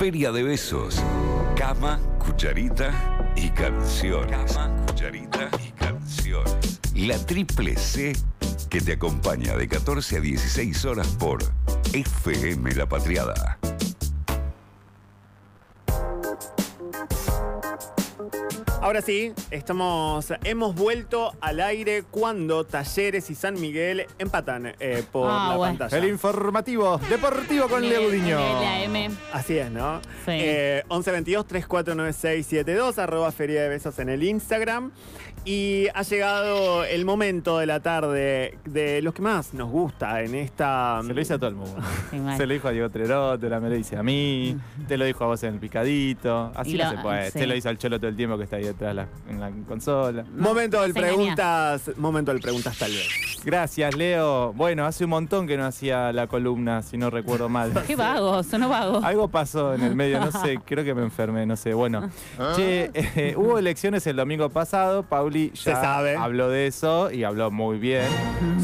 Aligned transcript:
Feria 0.00 0.32
de 0.32 0.42
Besos. 0.42 0.96
Cama, 1.54 2.00
cucharita 2.24 2.90
y 3.36 3.50
canciones. 3.50 4.54
Cama, 4.54 4.86
cucharita 4.86 5.50
y 5.62 5.72
canciones. 5.72 6.80
La 6.94 7.18
triple 7.26 7.76
C 7.76 8.16
que 8.70 8.80
te 8.80 8.94
acompaña 8.94 9.54
de 9.58 9.68
14 9.68 10.16
a 10.16 10.20
16 10.20 10.84
horas 10.86 11.06
por 11.18 11.40
FM 11.92 12.72
La 12.76 12.88
Patriada. 12.88 13.58
Ahora 18.90 19.02
sí, 19.02 19.32
estamos, 19.52 20.32
hemos 20.42 20.74
vuelto 20.74 21.32
al 21.40 21.60
aire 21.60 22.02
cuando 22.10 22.64
Talleres 22.64 23.30
y 23.30 23.36
San 23.36 23.54
Miguel 23.60 24.06
empatan 24.18 24.72
eh, 24.80 25.04
por 25.12 25.28
Ah, 25.30 25.50
la 25.50 25.56
bueno. 25.56 25.78
pantalla. 25.78 26.02
El 26.04 26.10
informativo 26.10 26.98
deportivo 27.08 27.68
con 27.68 27.88
Leo 27.88 28.06
Gudiño. 28.08 28.36
LAM. 28.36 29.16
Así 29.32 29.56
es, 29.58 29.70
¿no? 29.70 30.00
Sí. 30.24 30.32
Eh, 30.32 30.82
1122-349672, 30.88 32.98
arroba 32.98 33.30
Feria 33.30 33.62
de 33.62 33.68
Besos 33.68 33.96
en 34.00 34.08
el 34.08 34.24
Instagram. 34.24 34.90
Y 35.42 35.86
ha 35.94 36.02
llegado 36.02 36.84
el 36.84 37.06
momento 37.06 37.56
de 37.58 37.64
la 37.64 37.80
tarde 37.80 38.58
de 38.66 39.00
los 39.00 39.14
que 39.14 39.22
más 39.22 39.54
nos 39.54 39.70
gusta 39.70 40.22
en 40.22 40.34
esta... 40.34 41.00
Se 41.02 41.14
lo 41.14 41.18
dice 41.18 41.32
a 41.32 41.38
todo 41.38 41.48
el 41.48 41.56
mundo. 41.56 41.78
Sí, 42.10 42.18
mal. 42.18 42.36
Se 42.36 42.44
lo 42.46 42.52
dijo 42.52 42.68
a 42.68 42.72
Diego 42.72 42.90
Trerotola, 42.90 43.58
me 43.58 43.70
lo 43.70 43.74
dice 43.74 43.96
a 43.96 44.02
mí, 44.02 44.54
te 44.86 44.98
lo 44.98 45.06
dijo 45.06 45.24
a 45.24 45.28
vos 45.28 45.42
en 45.44 45.54
el 45.54 45.60
picadito. 45.60 46.52
Así 46.54 46.74
Y 46.74 46.78
no 46.78 46.84
lo- 46.84 46.90
se 46.90 46.98
puede. 46.98 47.30
sí. 47.30 47.38
Te 47.38 47.46
lo 47.46 47.56
hizo 47.56 47.70
al 47.70 47.78
cholo 47.78 47.98
todo 47.98 48.08
el 48.10 48.16
tiempo 48.16 48.36
que 48.36 48.44
está 48.44 48.56
ahí 48.56 48.66
detrás 48.80 48.94
la- 48.94 49.30
en 49.30 49.40
la 49.40 49.50
consola. 49.66 50.24
Momento 50.36 50.80
del 50.82 50.92
Se 50.92 51.00
preguntas, 51.00 51.90
momento 51.96 52.32
del 52.32 52.40
preguntas 52.40 52.78
tal 52.78 52.90
vez. 52.90 53.08
Gracias, 53.44 53.94
Leo. 53.96 54.52
Bueno, 54.52 54.84
hace 54.84 55.04
un 55.04 55.10
montón 55.10 55.46
que 55.46 55.56
no 55.56 55.64
hacía 55.64 56.12
la 56.12 56.26
columna, 56.26 56.82
si 56.82 56.96
no 56.98 57.08
recuerdo 57.10 57.48
mal. 57.48 57.72
Qué 57.86 57.96
vago, 57.96 58.42
sonó 58.42 58.68
vago. 58.68 59.00
Algo 59.02 59.28
pasó 59.28 59.74
en 59.74 59.82
el 59.82 59.94
medio, 59.94 60.20
no 60.20 60.30
sé, 60.32 60.58
creo 60.64 60.84
que 60.84 60.94
me 60.94 61.02
enfermé, 61.02 61.46
no 61.46 61.56
sé. 61.56 61.72
Bueno, 61.74 62.10
che, 62.56 62.90
eh, 62.94 63.34
hubo 63.38 63.58
elecciones 63.58 64.06
el 64.06 64.16
domingo 64.16 64.50
pasado, 64.50 65.02
Pauli 65.04 65.50
ya 65.54 65.62
Se 65.62 65.72
sabe. 65.72 66.16
habló 66.16 66.48
de 66.48 66.66
eso 66.66 67.10
y 67.10 67.24
habló 67.24 67.50
muy 67.50 67.78
bien. 67.78 68.04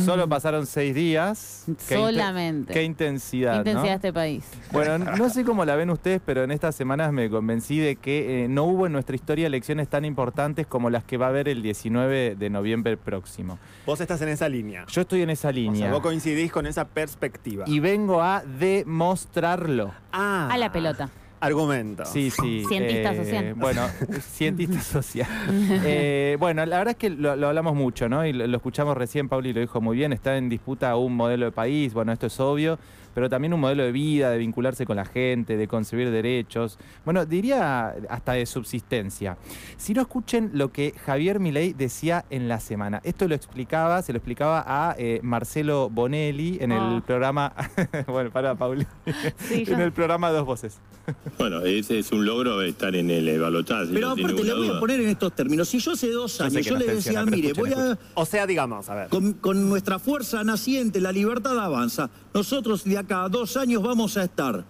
Solo 0.05 0.29
pasaron 0.29 0.67
seis 0.67 0.95
días. 0.95 1.65
Qué 1.89 1.95
Solamente. 1.97 2.73
Qué 2.73 2.83
intensidad, 2.83 3.63
Qué 3.65 3.71
intensidad 3.71 3.83
¿no? 3.83 3.89
de 3.89 3.95
este 3.95 4.13
país. 4.13 4.45
Bueno, 4.73 4.99
no 4.99 5.29
sé 5.31 5.45
cómo 5.45 5.65
la 5.65 5.75
ven 5.77 5.91
ustedes, 5.91 6.21
pero 6.25 6.45
en 6.45 6.51
estas 6.51 6.75
semanas 6.75 7.13
me 7.13 7.29
convencí 7.31 7.79
de 7.79 7.97
que 7.97 8.45
eh, 8.45 8.49
no 8.49 8.65
hubo 8.65 8.87
en 8.87 8.93
nuestra 8.93 9.17
historia 9.17 9.47
elecciones 9.47 9.89
tan 9.89 10.05
importantes 10.07 10.67
como 10.67 10.89
las 10.91 11.05
que 11.05 11.17
va 11.17 11.27
a 11.27 11.29
haber 11.31 11.49
el 11.49 11.63
19 11.63 12.37
de 12.37 12.51
noviembre 12.51 12.97
próximo. 12.97 13.59
Vos 13.85 14.01
estás 14.01 14.23
en 14.23 14.29
esa 14.29 14.49
línea. 14.49 14.85
Yo 14.89 15.03
estoy 15.03 15.23
en 15.23 15.31
esa 15.31 15.49
O 15.49 15.53
sea, 15.53 15.61
línea 15.61 15.91
vos 15.91 16.01
coincidís 16.01 16.51
con 16.53 16.67
esa 16.67 16.87
perspectiva. 16.87 17.65
y 17.67 17.81
vengo 17.81 18.23
a 18.23 18.43
demostrarlo. 18.45 19.93
ah, 20.13 20.49
A 20.51 20.59
la 20.59 20.71
pelota. 20.73 21.09
Argumento. 21.39 22.05
Sí, 22.07 22.31
sí. 22.31 22.65
Cientista 22.67 23.13
eh, 23.13 23.17
social. 23.17 23.55
Bueno, 23.55 23.83
cientista 24.21 24.81
social. 24.81 25.29
Eh, 25.85 26.37
bueno, 26.41 26.65
la 26.65 26.79
verdad 26.79 26.93
es 26.93 26.97
que 26.97 27.11
lo, 27.11 27.37
lo 27.37 27.49
hablamos 27.49 27.75
mucho, 27.75 28.09
¿no? 28.09 28.25
Y 28.27 28.33
lo, 28.33 28.47
lo 28.47 28.57
escuchamos 28.57 28.97
recién, 28.97 29.29
Pauli 29.29 29.53
lo 29.53 29.61
dijo 29.61 29.81
muy 29.81 29.97
bien, 29.97 30.13
está 30.13 30.37
en 30.39 30.49
disputa 30.49 30.97
un 30.97 31.15
modelo 31.15 31.45
de 31.47 31.53
país, 31.53 31.93
bueno, 31.93 32.13
esto 32.13 32.27
es 32.27 32.41
obvio, 32.41 32.79
pero 33.17 33.31
también 33.31 33.55
un 33.55 33.61
modelo 33.61 33.83
de 33.83 33.93
vida, 33.93 34.29
de 34.29 34.37
vincularse 34.37 34.85
con 34.85 34.97
la 34.97 35.07
gente, 35.07 35.57
de 35.57 35.67
concebir 35.67 36.11
derechos, 36.11 36.79
bueno, 37.07 37.25
diría 37.25 37.95
hasta 38.11 38.33
de 38.35 38.45
subsistencia. 38.45 39.39
Si 39.79 39.95
no 39.95 40.03
escuchen 40.03 40.51
lo 40.53 40.71
que 40.71 40.93
Javier 41.07 41.41
Milei 41.41 41.73
decía 41.73 42.27
en 42.29 42.47
la 42.47 42.61
semana, 42.61 43.01
esto 43.05 43.27
lo 43.27 43.35
explicaba, 43.35 44.03
se 44.03 44.13
lo 44.13 44.19
explicaba 44.19 44.63
a 44.67 44.95
eh, 44.99 45.21
Marcelo 45.23 45.89
Bonelli 45.89 46.59
en 46.61 46.73
el 46.73 46.79
Ah. 46.79 47.03
programa, 47.07 47.55
bueno, 48.07 48.31
para 48.31 48.55
Pauli, 48.55 48.87
Sí, 49.49 49.65
en 49.67 49.81
el 49.81 49.93
programa 49.93 50.31
Dos 50.31 50.45
Voces. 50.45 50.79
Bueno, 51.39 51.61
ese 51.63 52.01
es 52.01 52.13
un 52.13 52.27
logro 52.27 52.61
estar 52.63 52.95
en 52.97 53.11
el 53.11 53.41
balotaje. 53.41 53.93
Pero 53.95 54.09
no 54.09 54.13
aparte, 54.13 54.43
le 54.45 54.55
voy 54.55 54.69
a 54.69 54.79
poner 54.81 55.01
en 55.01 55.09
estos 55.09 55.33
términos. 55.35 55.69
Si 55.69 55.79
yo 55.79 55.93
hace 55.93 56.11
dos 56.11 56.39
años 56.43 56.67
yo 56.67 56.75
no 56.75 56.81
le 56.81 56.95
decía, 56.97 57.25
mire, 57.25 57.53
escuchen, 57.53 57.75
voy 57.79 57.89
a, 57.93 57.99
O 58.15 58.27
sea, 58.27 58.47
digamos, 58.47 58.91
a 58.91 58.95
ver. 58.95 59.09
con, 59.09 59.33
con 59.35 59.69
nuestra 59.71 59.99
fuerza 60.01 60.43
naciente, 60.45 61.01
la 61.01 61.13
libertad 61.13 61.59
avanza. 61.65 62.11
Nosotros 62.35 62.85
de 62.85 62.99
acá 62.99 63.06
a 63.15 63.29
dos 63.29 63.57
años 63.57 63.83
vamos 63.83 64.17
a 64.17 64.25
estar 64.25 64.65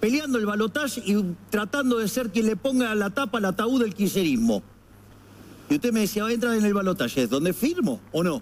peleando 0.00 0.38
el 0.38 0.46
balotaje 0.46 1.02
y 1.04 1.34
tratando 1.50 1.98
de 1.98 2.08
ser 2.08 2.30
quien 2.30 2.46
le 2.46 2.56
ponga 2.56 2.94
la 2.94 3.10
tapa 3.10 3.38
al 3.38 3.46
ataúd 3.46 3.82
del 3.82 3.94
kirchnerismo. 3.94 4.62
Y 5.68 5.74
usted 5.74 5.92
me 5.92 6.00
decía, 6.00 6.22
va 6.22 6.30
a 6.30 6.32
entrar 6.32 6.54
en 6.54 6.64
el 6.64 6.72
balotaje, 6.72 7.26
¿dónde 7.26 7.52
firmo 7.52 8.00
o 8.12 8.22
no? 8.22 8.40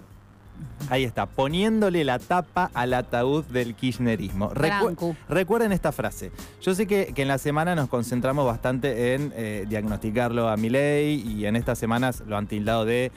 Ahí 0.89 1.03
está, 1.03 1.25
poniéndole 1.27 2.03
la 2.03 2.17
tapa 2.19 2.71
al 2.73 2.93
ataúd 2.93 3.43
del 3.45 3.75
kirchnerismo. 3.75 4.51
Recu- 4.51 5.15
recuerden 5.29 5.71
esta 5.71 5.91
frase. 5.91 6.31
Yo 6.61 6.73
sé 6.73 6.87
que, 6.87 7.11
que 7.13 7.23
en 7.23 7.27
la 7.27 7.37
semana 7.37 7.75
nos 7.75 7.89
concentramos 7.89 8.45
bastante 8.45 9.13
en 9.13 9.33
eh, 9.35 9.65
diagnosticarlo 9.67 10.47
a 10.49 10.57
Milei 10.57 11.15
y 11.21 11.45
en 11.45 11.55
estas 11.55 11.77
semanas 11.77 12.23
lo 12.27 12.37
han 12.37 12.47
tildado 12.47 12.85
de 12.85 13.11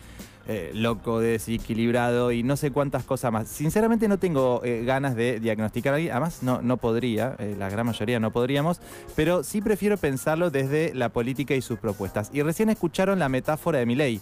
eh, 0.52 0.72
loco, 0.74 1.20
de 1.20 1.30
desequilibrado 1.30 2.32
y 2.32 2.42
no 2.42 2.56
sé 2.56 2.72
cuántas 2.72 3.04
cosas 3.04 3.30
más. 3.30 3.46
Sinceramente 3.46 4.08
no 4.08 4.18
tengo 4.18 4.62
eh, 4.64 4.82
ganas 4.84 5.14
de 5.14 5.38
diagnosticar 5.38 5.92
a 5.92 5.96
alguien, 5.96 6.12
además 6.12 6.42
no, 6.42 6.60
no 6.60 6.76
podría, 6.76 7.36
eh, 7.38 7.54
la 7.56 7.70
gran 7.70 7.86
mayoría 7.86 8.18
no 8.18 8.32
podríamos, 8.32 8.80
pero 9.14 9.44
sí 9.44 9.60
prefiero 9.60 9.96
pensarlo 9.96 10.50
desde 10.50 10.92
la 10.92 11.10
política 11.10 11.54
y 11.54 11.62
sus 11.62 11.78
propuestas. 11.78 12.30
Y 12.32 12.42
recién 12.42 12.68
escucharon 12.68 13.20
la 13.20 13.28
metáfora 13.28 13.78
de 13.78 13.86
Milei. 13.86 14.20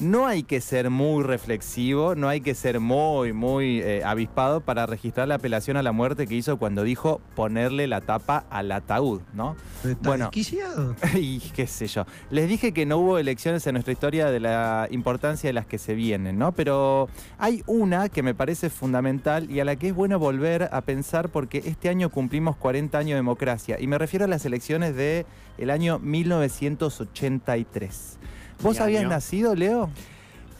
No 0.00 0.26
hay 0.26 0.42
que 0.42 0.60
ser 0.60 0.90
muy 0.90 1.22
reflexivo, 1.22 2.16
no 2.16 2.28
hay 2.28 2.40
que 2.40 2.56
ser 2.56 2.80
muy, 2.80 3.32
muy 3.32 3.80
eh, 3.80 4.02
avispado 4.04 4.60
para 4.60 4.86
registrar 4.86 5.28
la 5.28 5.36
apelación 5.36 5.76
a 5.76 5.84
la 5.84 5.92
muerte 5.92 6.26
que 6.26 6.34
hizo 6.34 6.56
cuando 6.56 6.82
dijo 6.82 7.20
ponerle 7.36 7.86
la 7.86 8.00
tapa 8.00 8.44
al 8.50 8.72
ataúd, 8.72 9.20
¿no? 9.34 9.54
Bueno, 10.02 10.30
y 11.14 11.38
qué 11.38 11.68
sé 11.68 11.86
yo. 11.86 12.06
Les 12.30 12.48
dije 12.48 12.72
que 12.72 12.86
no 12.86 12.98
hubo 12.98 13.18
elecciones 13.18 13.64
en 13.68 13.74
nuestra 13.74 13.92
historia 13.92 14.32
de 14.32 14.40
la 14.40 14.88
importancia 14.90 15.48
de 15.48 15.52
las 15.52 15.66
que 15.66 15.78
se 15.78 15.94
vienen, 15.94 16.38
¿no? 16.38 16.50
Pero 16.50 17.08
hay 17.38 17.62
una 17.66 18.08
que 18.08 18.24
me 18.24 18.34
parece 18.34 18.70
fundamental 18.70 19.48
y 19.48 19.60
a 19.60 19.64
la 19.64 19.76
que 19.76 19.86
es 19.88 19.94
bueno 19.94 20.18
volver 20.18 20.70
a 20.72 20.80
pensar 20.80 21.28
porque 21.28 21.62
este 21.66 21.88
año 21.88 22.10
cumplimos 22.10 22.56
40 22.56 22.98
años 22.98 23.10
de 23.10 23.16
democracia 23.16 23.80
y 23.80 23.86
me 23.86 23.96
refiero 23.96 24.24
a 24.24 24.28
las 24.28 24.44
elecciones 24.44 24.96
del 24.96 25.24
el 25.56 25.70
año 25.70 26.00
1983. 26.00 28.18
¿Vos 28.62 28.80
habías 28.80 29.00
año. 29.00 29.10
nacido, 29.10 29.54
Leo? 29.54 29.90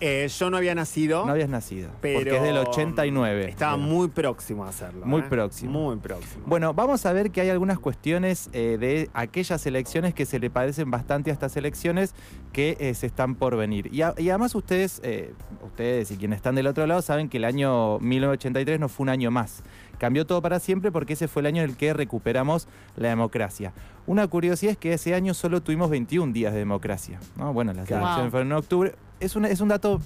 Eh, 0.01 0.29
yo 0.39 0.51
no 0.51 0.57
había 0.59 0.75
nacido. 0.75 1.25
No 1.25 1.33
habías 1.33 1.49
nacido. 1.49 1.89
pero 2.03 2.19
porque 2.19 2.37
es 2.37 2.43
del 2.43 2.59
89. 2.59 3.49
Estaba 3.49 3.77
Leo. 3.77 3.87
muy 3.87 4.09
próximo 4.09 4.65
a 4.67 4.69
hacerlo. 4.69 5.07
Muy 5.07 5.21
¿eh? 5.21 5.27
próximo. 5.31 5.73
Muy 5.81 5.97
próximo. 5.97 6.43
Bueno, 6.47 6.75
vamos 6.75 7.07
a 7.07 7.13
ver 7.13 7.31
que 7.31 7.41
hay 7.41 7.49
algunas 7.49 7.79
cuestiones 7.79 8.51
eh, 8.53 8.77
de 8.79 9.09
aquellas 9.15 9.65
elecciones 9.67 10.13
que 10.13 10.27
se 10.27 10.41
le 10.41 10.51
parecen 10.51 10.91
bastante 10.91 11.31
a 11.31 11.33
estas 11.33 11.57
elecciones 11.57 12.13
que 12.53 12.77
eh, 12.81 12.93
se 12.95 13.07
están 13.07 13.35
por 13.37 13.57
venir. 13.57 13.89
Y, 13.95 14.03
a- 14.03 14.15
y 14.19 14.29
además 14.29 14.55
ustedes, 14.55 15.01
eh, 15.05 15.33
ustedes 15.65 16.11
y 16.11 16.17
quienes 16.17 16.37
están 16.39 16.57
del 16.57 16.67
otro 16.67 16.87
lado 16.87 17.01
saben 17.01 17.29
que 17.31 17.39
el 17.39 17.45
año 17.45 17.99
1983 18.01 18.81
no 18.81 18.89
fue 18.91 19.05
un 19.05 19.09
año 19.11 19.31
más. 19.31 19.63
Cambió 19.99 20.27
todo 20.27 20.43
para 20.43 20.61
siempre 20.61 20.91
porque 20.93 21.13
ese 21.15 21.29
fue 21.29 21.41
el 21.41 21.47
año 21.47 21.63
en 21.63 21.71
el 21.71 21.77
que 21.77 21.93
recuperamos 21.93 22.69
la 22.97 23.09
democracia. 23.09 23.73
Una 24.07 24.27
curiosidad 24.27 24.73
es 24.73 24.79
que 24.79 24.93
ese 24.93 25.15
año 25.15 25.35
solo 25.35 25.63
tuvimos 25.63 25.89
21 25.91 26.33
días 26.33 26.53
de 26.53 26.59
democracia. 26.59 27.19
¿no? 27.37 27.53
Bueno, 27.53 27.73
las 27.73 27.87
Claro. 27.87 28.05
elecciones 28.05 28.25
Wow. 28.27 28.31
fueron 28.31 28.49
en 28.53 28.59
octubre. 28.59 28.95
Es 29.21 29.37
un, 29.37 29.45
es 29.47 29.61
un 29.61 29.69
dato 29.69 30.01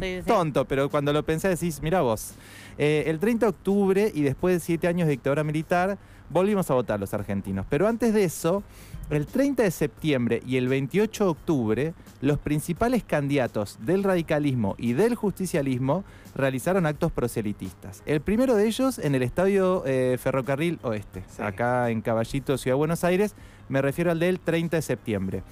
Sí, 0.00 0.16
sí. 0.20 0.22
tonto, 0.26 0.64
pero 0.64 0.88
cuando 0.90 1.12
lo 1.12 1.22
pensé 1.22 1.48
decís, 1.48 1.80
mira 1.82 2.00
vos, 2.00 2.32
eh, 2.78 3.04
el 3.06 3.18
30 3.20 3.46
de 3.46 3.50
octubre 3.50 4.10
y 4.12 4.22
después 4.22 4.54
de 4.54 4.60
siete 4.60 4.88
años 4.88 5.06
de 5.06 5.12
dictadura 5.12 5.44
militar, 5.44 5.98
volvimos 6.30 6.68
a 6.70 6.74
votar 6.74 6.98
los 6.98 7.14
argentinos. 7.14 7.66
Pero 7.68 7.86
antes 7.86 8.12
de 8.14 8.24
eso, 8.24 8.62
el 9.10 9.26
30 9.26 9.62
de 9.62 9.70
septiembre 9.70 10.42
y 10.46 10.56
el 10.56 10.68
28 10.68 11.24
de 11.24 11.30
octubre, 11.30 11.94
los 12.20 12.38
principales 12.38 13.04
candidatos 13.04 13.78
del 13.80 14.02
radicalismo 14.02 14.74
y 14.78 14.94
del 14.94 15.14
justicialismo 15.14 16.04
realizaron 16.34 16.86
actos 16.86 17.12
proselitistas. 17.12 18.02
El 18.06 18.20
primero 18.20 18.54
de 18.56 18.66
ellos 18.66 18.98
en 18.98 19.14
el 19.14 19.22
Estadio 19.22 19.82
eh, 19.86 20.16
Ferrocarril 20.20 20.78
Oeste, 20.82 21.22
Sí. 21.28 21.42
acá 21.42 21.90
en 21.90 22.00
Caballito, 22.00 22.56
Ciudad 22.58 22.74
de 22.74 22.78
Buenos 22.78 23.04
Aires. 23.04 23.34
Me 23.68 23.82
refiero 23.82 24.10
al 24.10 24.18
del 24.18 24.40
30 24.40 24.76
de 24.76 24.82
septiembre. 24.82 25.42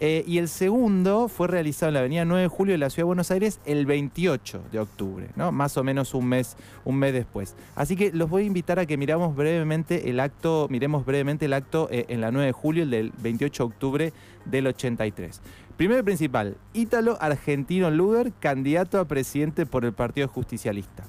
Eh, 0.00 0.24
y 0.26 0.38
el 0.38 0.48
segundo 0.48 1.28
fue 1.28 1.48
realizado 1.48 1.88
en 1.88 1.94
la 1.94 2.00
avenida 2.00 2.24
9 2.24 2.42
de 2.42 2.48
julio 2.48 2.72
de 2.72 2.78
la 2.78 2.90
Ciudad 2.90 3.04
de 3.04 3.08
Buenos 3.08 3.30
Aires 3.30 3.60
el 3.64 3.86
28 3.86 4.62
de 4.72 4.78
octubre, 4.80 5.28
¿no? 5.36 5.52
Más 5.52 5.76
o 5.76 5.84
menos 5.84 6.14
un 6.14 6.26
mes, 6.26 6.56
un 6.84 6.96
mes 6.96 7.12
después. 7.12 7.54
Así 7.76 7.96
que 7.96 8.12
los 8.12 8.28
voy 8.28 8.42
a 8.42 8.46
invitar 8.46 8.78
a 8.78 8.86
que 8.86 8.96
miramos 8.96 9.36
brevemente 9.36 10.10
el 10.10 10.20
acto, 10.20 10.66
miremos 10.70 11.06
brevemente 11.06 11.46
el 11.46 11.52
acto 11.52 11.88
eh, 11.90 12.06
en 12.08 12.20
la 12.20 12.30
9 12.30 12.46
de 12.46 12.52
julio, 12.52 12.82
el 12.82 12.90
del 12.90 13.12
28 13.22 13.62
de 13.62 13.66
octubre 13.66 14.12
del 14.44 14.66
83. 14.66 15.40
Primero 15.76 16.00
y 16.00 16.02
principal, 16.04 16.56
Ítalo 16.74 17.16
Argentino 17.20 17.90
Luder, 17.90 18.32
candidato 18.38 19.00
a 19.00 19.06
presidente 19.06 19.66
por 19.66 19.84
el 19.84 19.92
Partido 19.92 20.28
Justicialista. 20.28 21.04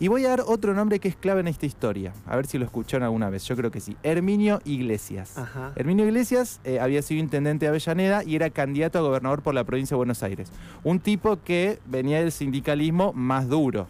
Y 0.00 0.08
voy 0.08 0.24
a 0.24 0.30
dar 0.30 0.42
otro 0.46 0.74
nombre 0.74 0.98
que 0.98 1.08
es 1.08 1.16
clave 1.16 1.40
en 1.40 1.48
esta 1.48 1.66
historia. 1.66 2.12
A 2.26 2.36
ver 2.36 2.46
si 2.46 2.58
lo 2.58 2.64
escucharon 2.64 3.04
alguna 3.04 3.30
vez. 3.30 3.44
Yo 3.44 3.56
creo 3.56 3.70
que 3.70 3.80
sí. 3.80 3.96
Herminio 4.02 4.60
Iglesias. 4.64 5.38
Ajá. 5.38 5.72
Herminio 5.76 6.06
Iglesias 6.06 6.60
eh, 6.64 6.80
había 6.80 7.02
sido 7.02 7.20
intendente 7.20 7.66
de 7.66 7.70
Avellaneda 7.70 8.24
y 8.24 8.36
era 8.36 8.50
candidato 8.50 8.98
a 8.98 9.02
gobernador 9.02 9.42
por 9.42 9.54
la 9.54 9.64
provincia 9.64 9.94
de 9.94 9.98
Buenos 9.98 10.22
Aires. 10.22 10.50
Un 10.82 11.00
tipo 11.00 11.38
que 11.42 11.78
venía 11.86 12.20
del 12.20 12.32
sindicalismo 12.32 13.12
más 13.12 13.48
duro. 13.48 13.86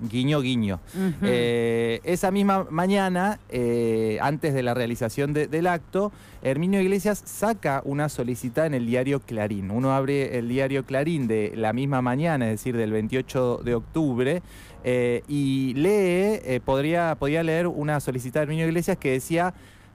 Guiño, 0.00 0.40
guiño. 0.40 0.78
Eh, 1.22 2.00
esa 2.04 2.30
misma 2.30 2.66
mañana, 2.70 3.40
eh, 3.48 4.18
antes 4.20 4.54
de 4.54 4.62
la 4.62 4.72
realización 4.74 5.32
de- 5.32 5.48
del 5.48 5.66
acto, 5.66 6.12
Herminio 6.42 6.80
Iglesias 6.80 7.20
saca 7.24 7.82
una 7.84 8.08
solicitud 8.08 8.62
en 8.62 8.74
el 8.74 8.86
diario 8.86 9.18
Clarín. 9.20 9.70
Uno 9.72 9.92
abre 9.92 10.38
el 10.38 10.48
diario 10.48 10.84
Clarín 10.84 11.26
de 11.26 11.52
la 11.56 11.72
misma 11.72 12.00
mañana, 12.00 12.46
es 12.46 12.52
decir, 12.60 12.76
del 12.76 12.92
28 12.92 13.60
de 13.64 13.74
octubre, 13.74 14.42
eh, 14.84 15.22
y 15.26 15.74
lee, 15.74 16.60
podría, 16.64 17.16
podía 17.18 17.42
leer 17.42 17.66
una 17.66 17.98
solicitud 17.98 18.34
de 18.34 18.42
Herminio 18.42 18.66
Iglesias 18.68 18.96
que 18.98 19.10
decía 19.10 19.52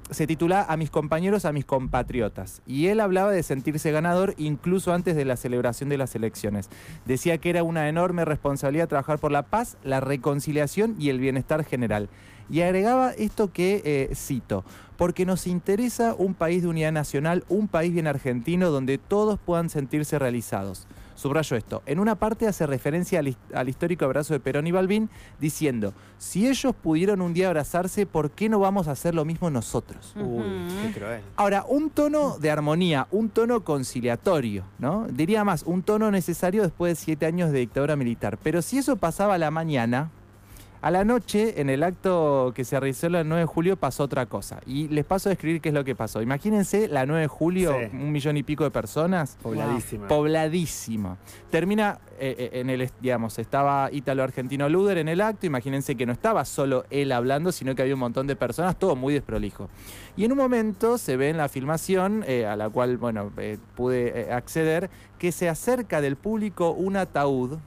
se 0.10 0.28
titula 0.28 0.66
A 0.68 0.78
mis 0.78 0.90
compañeros, 0.90 1.46
a 1.46 1.52
mis 1.52 1.66
compatriotas. 1.66 2.62
Y 2.66 2.88
él 2.88 3.00
hablaba 3.00 3.32
de 3.32 3.44
sentirse 3.44 3.92
ganador 3.92 4.34
incluso 4.38 4.94
antes 4.94 5.16
de 5.16 5.26
la 5.26 5.38
celebración 5.38 5.90
de 5.90 5.98
las 5.98 6.16
elecciones. 6.16 6.70
Decía 7.06 7.38
que 7.38 7.50
era 7.50 7.64
una 7.64 7.90
enorme 7.90 8.26
responsabilidad 8.26 8.88
trabajar 8.88 9.20
por 9.20 9.32
la 9.32 9.44
paz, 9.44 9.78
la 9.84 10.00
reconciliación 10.00 10.96
y 11.00 11.10
el 11.10 11.20
bienestar 11.20 11.64
general. 11.64 12.10
Y 12.50 12.62
agregaba 12.62 13.12
esto 13.12 13.52
que 13.52 13.82
eh, 13.86 14.16
cito, 14.16 14.66
porque 14.98 15.26
nos 15.26 15.48
interesa 15.48 16.14
un 16.18 16.34
país 16.34 16.62
de 16.62 16.70
unidad 16.70 16.92
nacional, 16.92 17.46
un 17.50 17.68
país 17.68 17.94
bien 17.94 18.08
argentino 18.08 18.70
donde 18.70 18.98
todos 18.98 19.40
puedan 19.40 19.70
sentirse 19.70 20.20
realizados. 20.20 20.88
Subrayo 21.16 21.56
esto. 21.58 21.82
En 21.86 22.00
una 22.00 22.16
parte 22.16 22.48
hace 22.48 22.66
referencia 22.66 23.20
al, 23.20 23.28
his- 23.28 23.38
al 23.54 23.70
histórico 23.70 24.06
abrazo 24.06 24.34
de 24.34 24.40
Perón 24.40 24.68
y 24.68 24.72
Balbín, 24.72 25.10
diciendo, 25.40 25.94
si 26.18 26.48
ellos 26.48 26.74
pudieron 26.76 27.22
un 27.22 27.34
día 27.34 27.48
abrazarse, 27.48 28.06
¿por 28.06 28.32
qué 28.32 28.50
no 28.50 28.60
vamos 28.60 28.88
a 28.88 28.92
hacer 28.92 29.14
lo 29.16 29.26
mismo 29.26 29.50
nosotros? 29.50 30.14
Uy, 30.16 30.44
qué 30.82 31.00
cruel. 31.00 31.22
Ahora, 31.36 31.66
un 31.68 31.90
tono 31.90 32.38
de 32.40 32.50
armonía, 32.52 33.08
un 33.12 33.30
tono 33.30 33.64
conciliatorio, 33.64 34.64
¿no? 34.80 35.06
Diría 35.10 35.44
más, 35.44 35.64
un 35.64 35.84
tono 35.84 36.10
necesario 36.12 36.64
después 36.64 36.98
de 36.98 37.04
siete 37.06 37.26
años 37.26 37.52
de 37.52 37.60
dictadura 37.60 37.96
militar. 37.96 38.38
Pero 38.42 38.62
si 38.62 38.78
eso 38.80 38.96
pasaba 38.96 39.36
a 39.36 39.38
la 39.38 39.52
mañana, 39.52 40.10
a 40.84 40.92
la 40.92 41.06
noche, 41.06 41.62
en 41.62 41.70
el 41.70 41.82
acto 41.82 42.52
que 42.54 42.66
se 42.66 42.78
realizó 42.78 43.08
el 43.08 43.14
9 43.14 43.40
de 43.40 43.46
julio, 43.46 43.78
pasó 43.78 44.04
otra 44.04 44.26
cosa. 44.26 44.60
Y 44.66 44.90
les 44.90 45.06
paso 45.06 45.30
a 45.30 45.32
describir 45.32 45.62
qué 45.62 45.70
es 45.70 45.74
lo 45.76 45.86
que 45.86 45.96
pasó. 45.96 46.22
Imagínense 46.22 46.90
la 46.90 47.06
9 47.06 47.22
de 47.22 47.28
julio, 47.30 47.74
Sí. 47.80 47.96
un 47.96 48.12
millón 48.12 48.36
y 48.36 48.44
pico 48.44 48.66
de 48.66 48.72
personas. 48.72 49.38
Pobladísima. 49.42 50.10
Pobladísima. 50.10 51.18
Termina 51.50 52.00
eh, 52.20 52.36
eh, 52.38 52.60
en 52.60 52.70
el, 52.70 52.90
digamos, 53.00 53.40
estaba 53.40 53.90
Ítalo 53.94 54.24
Argentino 54.24 54.68
Luder 54.68 54.98
en 54.98 55.08
el 55.08 55.22
acto. 55.22 55.46
Imagínense 55.46 55.96
que 55.96 56.06
no 56.06 56.12
estaba 56.12 56.44
solo 56.44 56.84
él 56.90 57.14
hablando, 57.14 57.54
sino 57.54 57.76
que 57.76 57.82
había 57.82 57.94
un 57.94 58.02
montón 58.02 58.28
de 58.28 58.36
personas, 58.36 58.78
todo 58.78 58.98
muy 58.98 59.14
desprolijo. 59.14 59.70
Y 60.18 60.26
en 60.26 60.34
un 60.34 60.38
momento 60.38 60.98
se 60.98 61.16
ve 61.16 61.30
en 61.30 61.38
la 61.38 61.48
filmación, 61.48 62.26
eh, 62.28 62.46
a 62.46 62.58
la 62.58 62.70
cual, 62.70 62.98
bueno, 62.98 63.32
eh, 63.38 63.58
pude 63.76 64.32
acceder, 64.34 64.90
que 65.18 65.32
se 65.32 65.48
acerca 65.48 66.02
del 66.02 66.18
público 66.18 66.72
un 66.72 66.98
ataúd 66.98 67.58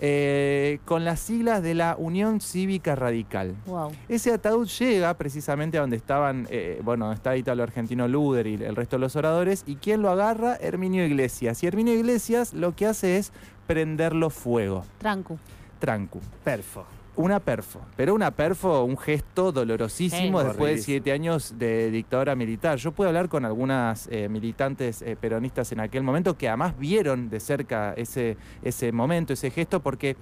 eh, 0.00 0.78
con 0.84 1.04
las 1.04 1.20
siglas 1.20 1.62
de 1.62 1.74
la 1.74 1.96
Unión 1.98 2.40
Cívica 2.40 2.94
Radical. 2.94 3.56
Wow. 3.66 3.92
Ese 4.08 4.32
ataúd 4.32 4.68
llega 4.68 5.14
precisamente 5.14 5.78
a 5.78 5.80
donde 5.80 5.96
estaban, 5.96 6.46
eh, 6.50 6.80
bueno, 6.84 7.06
donde 7.06 7.16
está 7.16 7.36
Italo 7.36 7.62
Argentino 7.62 8.06
Luder 8.08 8.46
y 8.46 8.54
el 8.54 8.76
resto 8.76 8.96
de 8.96 9.00
los 9.00 9.16
oradores, 9.16 9.64
y 9.66 9.76
¿quién 9.76 10.02
lo 10.02 10.10
agarra? 10.10 10.56
Herminio 10.60 11.04
Iglesias. 11.04 11.62
Y 11.62 11.66
Herminio 11.66 11.94
Iglesias 11.94 12.54
lo 12.54 12.74
que 12.76 12.86
hace 12.86 13.18
es 13.18 13.32
prenderlo 13.66 14.30
fuego, 14.30 14.84
Trancu. 14.98 15.38
trancu. 15.78 16.20
Perfo. 16.44 16.86
Una 17.18 17.40
perfo, 17.40 17.80
pero 17.96 18.14
una 18.14 18.30
perfo, 18.30 18.84
un 18.84 18.96
gesto 18.96 19.50
dolorosísimo 19.50 20.40
Sí. 20.40 20.46
después 20.46 20.76
de 20.76 20.82
siete 20.82 21.10
años 21.10 21.54
de 21.58 21.90
dictadura 21.90 22.36
militar. 22.36 22.78
Yo 22.78 22.92
pude 22.92 23.08
hablar 23.08 23.28
con 23.28 23.44
algunas 23.44 24.06
eh, 24.12 24.28
militantes 24.28 25.02
eh, 25.02 25.16
peronistas 25.20 25.72
en 25.72 25.80
aquel 25.80 26.04
momento 26.04 26.38
que 26.38 26.46
además 26.46 26.78
vieron 26.78 27.28
de 27.28 27.40
cerca 27.40 27.92
ese, 27.94 28.36
ese 28.62 28.92
momento, 28.92 29.32
ese 29.32 29.50
gesto, 29.50 29.80
porque 29.82 30.16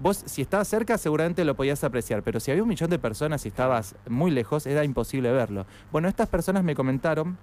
vos 0.00 0.22
si 0.24 0.40
estabas 0.40 0.68
cerca 0.68 0.96
seguramente 0.96 1.44
lo 1.44 1.54
podías 1.54 1.84
apreciar, 1.84 2.22
pero 2.22 2.40
si 2.40 2.50
había 2.50 2.62
un 2.62 2.68
millón 2.70 2.88
de 2.88 2.98
personas 2.98 3.44
y 3.44 3.48
estabas 3.48 3.94
muy 4.08 4.30
lejos 4.30 4.64
era 4.66 4.84
imposible 4.84 5.30
verlo. 5.30 5.66
Bueno, 5.92 6.08
estas 6.08 6.28
personas 6.30 6.64
me 6.64 6.74
comentaron 6.74 7.36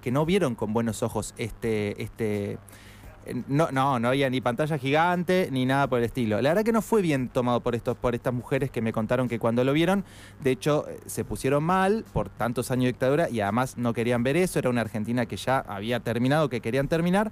que 0.00 0.10
no 0.10 0.24
vieron 0.24 0.54
con 0.54 0.72
buenos 0.72 1.02
ojos 1.02 1.34
este, 1.36 2.02
este, 2.02 2.56
no, 3.48 3.70
no, 3.70 3.98
no 3.98 4.08
había 4.08 4.30
ni 4.30 4.40
pantalla 4.40 4.78
gigante 4.78 5.48
ni 5.50 5.66
nada 5.66 5.86
por 5.86 5.98
el 5.98 6.04
estilo. 6.04 6.40
La 6.40 6.50
verdad 6.50 6.64
que 6.64 6.72
no 6.72 6.82
fue 6.82 7.02
bien 7.02 7.28
tomado 7.28 7.60
por 7.60 7.74
estos, 7.74 7.96
por 7.96 8.14
estas 8.14 8.34
mujeres 8.34 8.70
que 8.70 8.82
me 8.82 8.92
contaron 8.92 9.28
que 9.28 9.38
cuando 9.38 9.64
lo 9.64 9.72
vieron, 9.72 10.04
de 10.40 10.50
hecho, 10.50 10.86
eh, 10.88 10.98
se 11.06 11.24
pusieron 11.24 11.64
mal 11.64 12.04
por 12.12 12.28
tantos 12.28 12.70
años 12.70 12.84
de 12.84 12.88
dictadura 12.92 13.28
y 13.30 13.40
además 13.40 13.76
no 13.76 13.92
querían 13.92 14.22
ver 14.22 14.36
eso. 14.36 14.58
Era 14.58 14.70
una 14.70 14.80
Argentina 14.80 15.26
que 15.26 15.36
ya 15.36 15.58
había 15.60 16.00
terminado, 16.00 16.48
que 16.48 16.60
querían 16.60 16.88
terminar. 16.88 17.30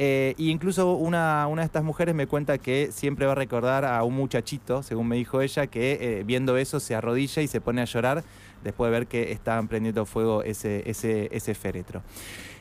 Eh, 0.00 0.34
y 0.36 0.50
incluso 0.50 0.94
una, 0.94 1.48
una 1.48 1.62
de 1.62 1.66
estas 1.66 1.82
mujeres 1.82 2.14
me 2.14 2.28
cuenta 2.28 2.58
que 2.58 2.90
siempre 2.92 3.26
va 3.26 3.32
a 3.32 3.34
recordar 3.34 3.84
a 3.84 4.04
un 4.04 4.14
muchachito, 4.14 4.84
según 4.84 5.08
me 5.08 5.16
dijo 5.16 5.40
ella, 5.40 5.66
que 5.66 5.98
eh, 6.00 6.22
viendo 6.24 6.56
eso 6.56 6.78
se 6.78 6.94
arrodilla 6.94 7.42
y 7.42 7.48
se 7.48 7.60
pone 7.60 7.82
a 7.82 7.84
llorar 7.84 8.22
después 8.62 8.92
de 8.92 8.98
ver 8.98 9.06
que 9.08 9.32
estaban 9.32 9.66
prendiendo 9.66 10.06
fuego 10.06 10.44
ese, 10.44 10.88
ese, 10.88 11.28
ese 11.32 11.54
féretro. 11.54 12.02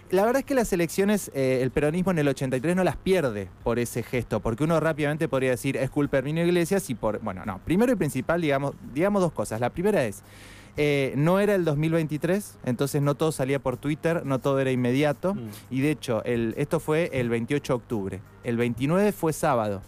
La 0.09 0.23
verdad 0.23 0.39
es 0.39 0.45
que 0.45 0.55
las 0.55 0.71
elecciones, 0.71 1.29
eh, 1.33 1.59
el 1.61 1.71
peronismo 1.71 2.11
en 2.11 2.19
el 2.19 2.27
83 2.29 2.75
no 2.77 2.83
las 2.85 2.95
pierde 2.95 3.49
por 3.63 3.77
ese 3.77 4.03
gesto, 4.03 4.39
porque 4.39 4.63
uno 4.63 4.79
rápidamente 4.79 5.27
podría 5.27 5.49
decir 5.49 5.75
es 5.75 5.89
culpa 5.89 6.15
de 6.17 6.19
Herminio 6.19 6.45
Iglesias 6.45 6.89
y 6.89 6.95
por. 6.95 7.19
Bueno, 7.19 7.43
no. 7.45 7.59
Primero 7.65 7.91
y 7.91 7.95
principal, 7.95 8.39
digamos, 8.41 8.73
digamos 8.93 9.21
dos 9.21 9.33
cosas. 9.33 9.59
La 9.59 9.69
primera 9.69 10.05
es. 10.05 10.23
eh, 10.77 11.13
no 11.17 11.39
era 11.39 11.55
el 11.55 11.65
2023, 11.65 12.59
entonces 12.65 13.01
no 13.01 13.15
todo 13.15 13.31
salía 13.31 13.59
por 13.59 13.77
Twitter, 13.77 14.25
no 14.25 14.39
todo 14.39 14.59
era 14.59 14.71
inmediato. 14.71 15.33
Mm. 15.33 15.49
Y 15.71 15.81
de 15.81 15.91
hecho, 15.91 16.23
el, 16.23 16.53
esto 16.55 16.79
fue 16.79 17.09
el 17.13 17.29
28 17.29 17.73
de 17.73 17.75
octubre. 17.77 18.21
El 18.43 18.57
29 18.57 19.11
fue 19.11 19.33
sábado. 19.33 19.81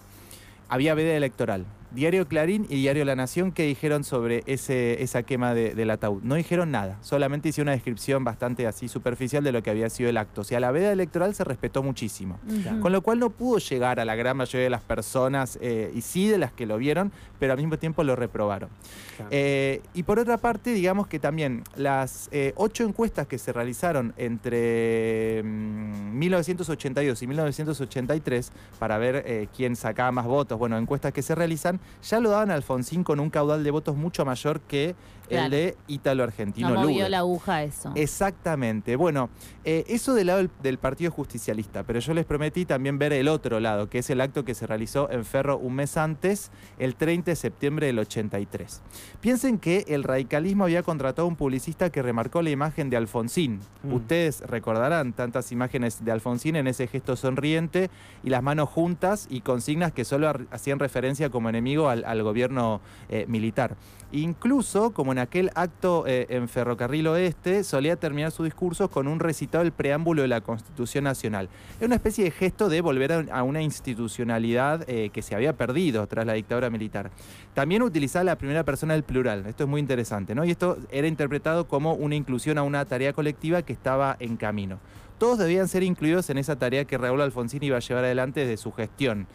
Había 0.68 0.96
veda 0.96 1.16
electoral. 1.16 1.66
Diario 1.92 2.28
Clarín 2.28 2.66
y 2.70 2.76
Diario 2.82 3.04
La 3.06 3.16
Nación 3.16 3.52
que 3.52 3.64
dijeron 3.64 4.04
sobre 4.04 4.44
ese, 4.46 5.02
esa 5.02 5.24
quema 5.24 5.54
de- 5.54 5.74
del 5.74 5.90
ataúd. 5.90 6.22
No 6.24 6.36
dijeron 6.36 6.72
nada, 6.72 6.98
solamente 7.02 7.50
hice 7.50 7.62
una 7.62 7.72
descripción 7.72 8.24
bastante 8.24 8.68
así 8.68 8.88
superficial 8.88 9.44
de 9.44 9.52
lo 9.52 9.64
que 9.64 9.70
había 9.72 9.90
sido 9.90 10.10
el 10.10 10.18
acto. 10.18 10.42
O 10.42 10.44
sea, 10.44 10.60
la 10.60 10.72
veda 10.72 10.92
electoral 10.92 11.34
se 11.36 11.44
respetó 11.44 11.82
muchísimo. 11.84 12.40
Con 12.82 12.92
lo 12.92 13.02
cual 13.02 13.20
no 13.20 13.30
pudo 13.32 13.58
llegar 13.60 14.00
a 14.00 14.06
la 14.06 14.16
gran 14.16 14.38
mayoría 14.38 14.64
de 14.66 14.70
las 14.70 14.82
personas, 14.82 15.58
eh, 15.62 15.92
y 15.96 16.02
sí 16.02 16.28
de 16.28 16.38
las 16.38 16.52
que 16.52 16.66
lo 16.66 16.78
vieron, 16.78 17.12
pero 17.40 17.54
al 17.54 17.58
mismo 17.60 17.78
tiempo 17.78 18.04
lo 18.04 18.16
reprobaron. 18.16 18.70
Claro. 19.16 19.30
Eh, 19.34 19.82
y 19.94 20.04
por 20.04 20.20
otra 20.20 20.38
parte, 20.38 20.72
digamos 20.74 21.08
que 21.08 21.20
también 21.20 21.64
las 21.76 22.30
eh, 22.32 22.54
ocho 22.56 22.84
encuestas 22.84 23.28
que 23.28 23.38
se 23.38 23.52
realizaron 23.54 24.14
entre 24.18 25.42
mm, 25.44 26.18
1982 26.20 27.22
y 27.24 27.28
1983 27.28 28.52
para 28.78 28.98
ver 28.98 29.48
quién 29.56 29.76
sacaba 29.76 30.12
más 30.12 30.26
votos, 30.26 30.58
bueno, 30.60 30.78
encuestas 30.78 31.14
que 31.14 31.22
se 31.22 31.36
realizan, 31.36 31.79
ya 32.02 32.20
lo 32.20 32.30
daban 32.30 32.52
Alfonsín 32.52 33.04
con 33.04 33.20
un 33.20 33.30
caudal 33.30 33.64
de 33.64 33.72
votos 33.72 33.96
mucho 33.96 34.26
mayor 34.26 34.62
que 34.62 34.96
Claro. 35.30 35.46
el 35.46 35.52
de 35.52 35.78
Ítalo 35.88 36.24
Argentino 36.24 36.70
No 36.72 36.82
movió 36.82 37.08
la 37.08 37.20
aguja 37.20 37.64
eso. 37.64 37.92
Exactamente. 37.96 38.96
Bueno, 38.96 39.30
eh, 39.64 39.86
eso 39.88 40.14
del 40.14 40.28
lado 40.28 40.40
del, 40.40 40.50
del 40.62 40.78
Partido 40.80 41.12
Justicialista, 41.12 41.84
pero 41.84 42.00
yo 42.00 42.14
les 42.14 42.26
prometí 42.26 42.66
también 42.66 42.98
ver 42.98 43.14
el 43.14 43.28
otro 43.28 43.60
lado, 43.60 43.90
que 43.90 44.00
es 44.00 44.10
el 44.10 44.22
acto 44.22 44.44
que 44.44 44.56
se 44.56 44.68
realizó 44.68 45.10
en 45.12 45.26
Ferro 45.26 45.58
un 45.58 45.76
mes 45.76 45.98
antes, 45.98 46.52
el 46.78 46.96
30 46.96 47.32
de 47.32 47.36
septiembre 47.36 47.88
del 47.88 48.00
83. 48.00 48.82
Piensen 49.22 49.60
que 49.60 49.86
el 49.88 50.04
radicalismo 50.04 50.64
había 50.64 50.84
contratado 50.84 51.28
a 51.28 51.30
un 51.30 51.36
publicista 51.36 51.90
que 51.90 52.02
remarcó 52.02 52.42
la 52.42 52.50
imagen 52.50 52.90
de 52.90 52.98
Alfonsín. 52.98 53.60
Mm. 53.84 53.94
Ustedes 53.94 54.42
recordarán 54.42 55.14
tantas 55.14 55.52
imágenes 55.52 56.04
de 56.04 56.12
Alfonsín 56.12 56.56
en 56.56 56.68
ese 56.68 56.88
gesto 56.88 57.16
sonriente 57.16 57.90
y 58.24 58.30
las 58.30 58.44
manos 58.44 58.70
juntas 58.70 59.28
y 59.30 59.42
consignas 59.42 59.92
que 59.92 60.06
solo 60.06 60.32
hacían 60.52 60.80
referencia 60.80 61.30
como 61.30 61.50
enemigo 61.50 61.90
al, 61.90 62.04
al 62.06 62.24
gobierno 62.24 62.82
eh, 63.10 63.26
militar. 63.28 63.76
Incluso, 64.12 64.92
como 64.92 65.12
en 65.12 65.19
aquel 65.20 65.52
acto 65.56 66.06
eh, 66.08 66.28
en 66.30 66.50
Ferrocarril 66.50 67.08
Oeste, 67.08 67.64
solía 67.64 67.96
terminar 67.96 68.32
sus 68.32 68.46
discursos 68.46 68.90
con 68.90 69.08
un 69.08 69.20
recitado 69.20 69.64
del 69.64 69.74
preámbulo 69.74 70.22
de 70.22 70.28
la 70.28 70.42
Constitución 70.42 71.04
Nacional. 71.04 71.50
Era 71.78 71.88
una 71.88 71.96
especie 71.96 72.24
de 72.24 72.32
gesto 72.32 72.70
de 72.70 72.82
volver 72.82 73.12
a, 73.12 73.26
a 73.32 73.44
una 73.44 73.62
institucionalidad 73.62 74.90
eh, 74.90 75.10
que 75.12 75.22
se 75.22 75.36
había 75.36 75.54
perdido 75.54 76.08
tras 76.08 76.26
la 76.26 76.34
dictadura 76.34 76.70
militar. 76.70 77.12
También 77.54 77.84
utilizaba 77.84 78.24
la 78.24 78.38
primera 78.38 78.64
persona 78.64 78.94
del 78.94 79.04
plural. 79.04 79.46
Esto 79.46 79.64
es 79.64 79.70
muy 79.70 79.80
interesante, 79.80 80.34
¿no? 80.34 80.46
Y 80.46 80.52
esto 80.52 80.78
era 80.92 81.08
interpretado 81.08 81.68
como 81.68 81.94
una 81.94 82.16
inclusión 82.16 82.58
a 82.58 82.64
una 82.64 82.86
tarea 82.86 83.14
colectiva 83.14 83.62
que 83.62 83.74
estaba 83.74 84.16
en 84.20 84.38
camino. 84.38 84.80
Todos 85.18 85.38
debían 85.38 85.68
ser 85.68 85.84
incluidos 85.84 86.30
en 86.30 86.38
esa 86.38 86.56
tarea 86.58 86.86
que 86.86 86.98
Raúl 86.98 87.22
Alfonsín 87.22 87.62
iba 87.62 87.76
a 87.76 87.82
llevar 87.82 88.06
adelante 88.06 88.40
desde 88.40 88.56
su 88.56 88.72
gestión. 88.72 89.28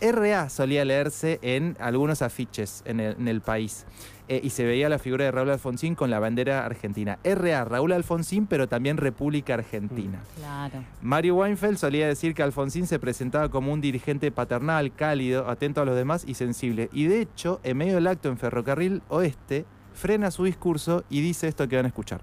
RA 0.00 0.48
solía 0.48 0.84
leerse 0.84 1.38
en 1.42 1.76
algunos 1.80 2.22
afiches 2.22 2.82
en 2.86 3.00
el, 3.00 3.16
en 3.16 3.28
el 3.28 3.40
país. 3.40 3.86
Eh, 4.30 4.40
y 4.44 4.50
se 4.50 4.64
veía 4.64 4.88
la 4.88 5.00
figura 5.00 5.24
de 5.24 5.32
Raúl 5.32 5.50
Alfonsín 5.50 5.96
con 5.96 6.08
la 6.08 6.20
bandera 6.20 6.64
argentina. 6.64 7.18
RA, 7.24 7.64
Raúl 7.64 7.90
Alfonsín, 7.90 8.46
pero 8.46 8.68
también 8.68 8.96
República 8.96 9.54
Argentina. 9.54 10.20
Claro. 10.36 10.84
Mario 11.02 11.34
Weinfeld 11.34 11.78
solía 11.78 12.06
decir 12.06 12.32
que 12.32 12.44
Alfonsín 12.44 12.86
se 12.86 13.00
presentaba 13.00 13.48
como 13.48 13.72
un 13.72 13.80
dirigente 13.80 14.30
paternal, 14.30 14.94
cálido, 14.94 15.48
atento 15.48 15.80
a 15.80 15.84
los 15.84 15.96
demás 15.96 16.24
y 16.28 16.34
sensible. 16.34 16.88
Y 16.92 17.06
de 17.06 17.22
hecho, 17.22 17.58
en 17.64 17.78
medio 17.78 17.96
del 17.96 18.06
acto 18.06 18.28
en 18.28 18.38
Ferrocarril 18.38 19.02
Oeste, 19.08 19.64
frena 19.94 20.30
su 20.30 20.44
discurso 20.44 21.02
y 21.10 21.22
dice 21.22 21.48
esto 21.48 21.66
que 21.66 21.74
van 21.74 21.86
a 21.86 21.88
escuchar. 21.88 22.20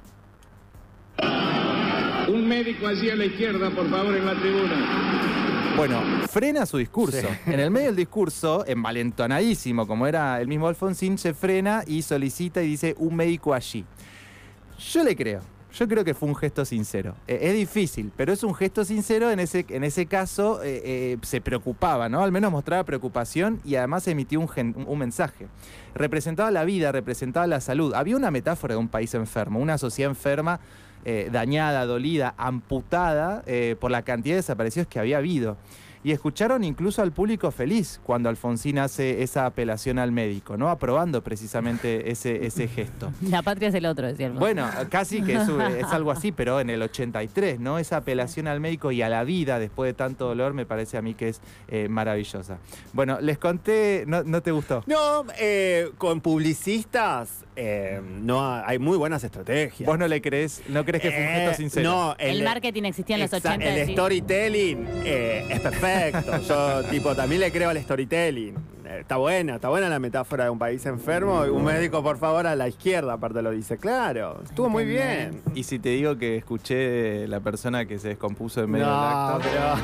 Un 2.29 2.47
médico 2.47 2.87
allí 2.87 3.09
a 3.09 3.17
la 3.17 3.25
izquierda, 3.25 3.69
por 3.69 3.89
favor, 3.89 4.15
en 4.15 4.25
la 4.25 4.35
tribuna. 4.35 5.46
Bueno, 5.77 6.01
frena 6.27 6.65
su 6.65 6.77
discurso. 6.77 7.19
Sí. 7.21 7.51
En 7.51 7.59
el 7.59 7.69
medio 7.69 7.87
del 7.87 7.95
discurso, 7.95 8.65
envalentonadísimo, 8.65 9.85
como 9.85 10.07
era 10.07 10.41
el 10.41 10.47
mismo 10.47 10.67
Alfonsín, 10.67 11.19
se 11.19 11.35
frena 11.35 11.83
y 11.85 12.01
solicita 12.01 12.63
y 12.63 12.67
dice 12.69 12.95
un 12.97 13.15
médico 13.15 13.53
allí. 13.53 13.85
Yo 14.91 15.03
le 15.03 15.15
creo. 15.15 15.41
Yo 15.73 15.87
creo 15.87 16.03
que 16.03 16.15
fue 16.15 16.27
un 16.27 16.35
gesto 16.35 16.65
sincero. 16.65 17.13
Eh, 17.27 17.37
es 17.43 17.53
difícil, 17.53 18.11
pero 18.15 18.33
es 18.33 18.41
un 18.43 18.55
gesto 18.55 18.83
sincero. 18.83 19.29
En 19.29 19.39
ese, 19.39 19.65
en 19.69 19.83
ese 19.83 20.07
caso 20.07 20.63
eh, 20.63 20.81
eh, 20.83 21.17
se 21.21 21.41
preocupaba, 21.41 22.09
¿no? 22.09 22.23
Al 22.23 22.31
menos 22.31 22.51
mostraba 22.51 22.83
preocupación 22.83 23.61
y 23.63 23.75
además 23.75 24.07
emitió 24.07 24.39
un, 24.39 24.49
gen- 24.49 24.73
un 24.87 24.97
mensaje. 24.97 25.47
Representaba 25.93 26.49
la 26.49 26.63
vida, 26.63 26.91
representaba 26.91 27.45
la 27.45 27.61
salud. 27.61 27.93
Había 27.93 28.15
una 28.15 28.31
metáfora 28.31 28.73
de 28.73 28.79
un 28.79 28.87
país 28.87 29.13
enfermo, 29.13 29.59
una 29.59 29.77
sociedad 29.77 30.09
enferma, 30.09 30.59
eh, 31.09 31.29
dañada, 31.31 31.85
dolida, 31.85 32.33
amputada 32.37 33.41
eh, 33.45 33.77
por 33.79 33.91
la 33.91 34.01
cantidad 34.01 34.33
de 34.33 34.41
desaparecidos 34.41 34.89
que 34.89 34.99
había 34.99 35.19
habido. 35.19 35.55
Y 36.03 36.11
escucharon 36.11 36.65
incluso 36.65 37.01
al 37.01 37.13
público 37.13 37.49
feliz 37.49 38.01
cuando 38.03 38.27
Alfonsín 38.27 38.77
hace 38.77 39.23
esa 39.23 39.45
apelación 39.45 39.99
al 39.99 40.11
médico, 40.11 40.57
¿no? 40.57 40.69
Aprobando 40.69 41.23
precisamente 41.23 42.11
ese, 42.11 42.45
ese 42.45 42.67
gesto. 42.67 43.13
La 43.21 43.41
patria 43.41 43.69
es 43.69 43.75
el 43.75 43.85
otro, 43.85 44.05
decía 44.05 44.27
el 44.27 44.33
Bueno, 44.33 44.67
casi 44.89 45.21
que 45.21 45.35
es, 45.35 45.47
es 45.77 45.85
algo 45.85 46.11
así, 46.11 46.33
pero 46.33 46.59
en 46.59 46.69
el 46.69 46.81
83, 46.81 47.61
¿no? 47.61 47.79
Esa 47.79 47.97
apelación 47.97 48.47
al 48.47 48.59
médico 48.59 48.91
y 48.91 49.01
a 49.01 49.07
la 49.07 49.23
vida 49.23 49.59
después 49.59 49.87
de 49.87 49.93
tanto 49.93 50.27
dolor 50.27 50.53
me 50.53 50.65
parece 50.65 50.97
a 50.97 51.01
mí 51.01 51.13
que 51.13 51.29
es 51.29 51.41
eh, 51.69 51.87
maravillosa. 51.87 52.57
Bueno, 52.91 53.19
les 53.21 53.37
conté, 53.37 54.03
¿no, 54.07 54.23
no 54.23 54.41
te 54.41 54.51
gustó? 54.51 54.83
No, 54.87 55.23
eh, 55.39 55.89
con 55.97 56.19
publicistas 56.19 57.46
eh, 57.57 57.99
no 58.21 58.39
ha- 58.41 58.67
hay 58.69 58.77
muy 58.79 58.97
buenas 58.97 59.23
estrategias. 59.23 59.85
¿Vos 59.87 59.97
no 59.97 60.07
le 60.07 60.21
crees, 60.21 60.61
no 60.69 60.85
crees 60.85 61.01
que 61.01 61.11
fue 61.11 61.21
un 61.21 61.27
gesto 61.27 61.51
Eh, 61.51 61.55
sincero? 61.55 61.89
No, 61.89 62.15
El 62.19 62.43
marketing 62.43 62.83
existía 62.83 63.15
en 63.15 63.23
los 63.23 63.31
Exa- 63.33 63.55
80, 63.55 63.65
El 63.75 63.91
storytelling 63.93 64.87
eh, 65.03 65.45
es 65.49 65.59
perfecto. 65.59 66.37
Yo, 66.47 66.83
tipo, 66.89 67.15
también 67.15 67.41
le 67.41 67.51
creo 67.51 67.69
al 67.69 67.77
storytelling. 67.81 68.55
Eh, 68.85 68.99
está 69.01 69.17
buena, 69.17 69.55
está 69.55 69.69
buena 69.69 69.89
la 69.89 69.99
metáfora 69.99 70.45
de 70.45 70.49
un 70.49 70.59
país 70.59 70.85
enfermo. 70.85 71.45
y 71.45 71.49
Un 71.49 71.63
médico, 71.63 72.01
por 72.03 72.17
favor, 72.19 72.47
a 72.47 72.55
la 72.55 72.67
izquierda, 72.67 73.13
aparte 73.13 73.41
lo 73.41 73.51
dice. 73.51 73.77
Claro, 73.77 74.39
estuvo 74.45 74.69
muy 74.69 74.85
bien. 74.85 75.41
Y 75.55 75.63
si 75.63 75.79
te 75.79 75.89
digo 75.89 76.17
que 76.17 76.37
escuché 76.37 77.27
la 77.27 77.39
persona 77.41 77.85
que 77.85 77.99
se 77.99 78.09
descompuso 78.09 78.61
en 78.63 78.69
medio 78.71 78.85
del 78.85 78.93
No, 78.95 78.99
acto, 79.01 79.49
pero, 79.51 79.75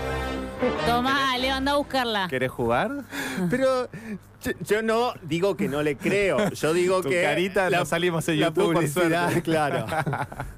Tomá, 0.86 1.38
Leo, 1.38 1.56
anda 1.56 1.74
a 1.74 1.75
buscarla. 1.77 2.27
¿querés 2.30 2.50
jugar? 2.51 2.92
pero 3.50 3.90
yo, 4.44 4.52
yo 4.66 4.82
no 4.82 5.13
digo 5.24 5.56
que 5.56 5.68
no 5.68 5.84
le 5.84 5.96
creo. 5.96 6.50
Yo 6.52 6.74
digo 6.74 7.02
Tu 7.02 7.10
que. 7.10 7.24
carita 7.24 7.70
no 7.70 7.86
salimos 7.86 8.28
en 8.30 8.40
la 8.40 8.48
YouTube, 8.48 8.74
publicidad, 8.74 9.44
claro. 9.44 9.86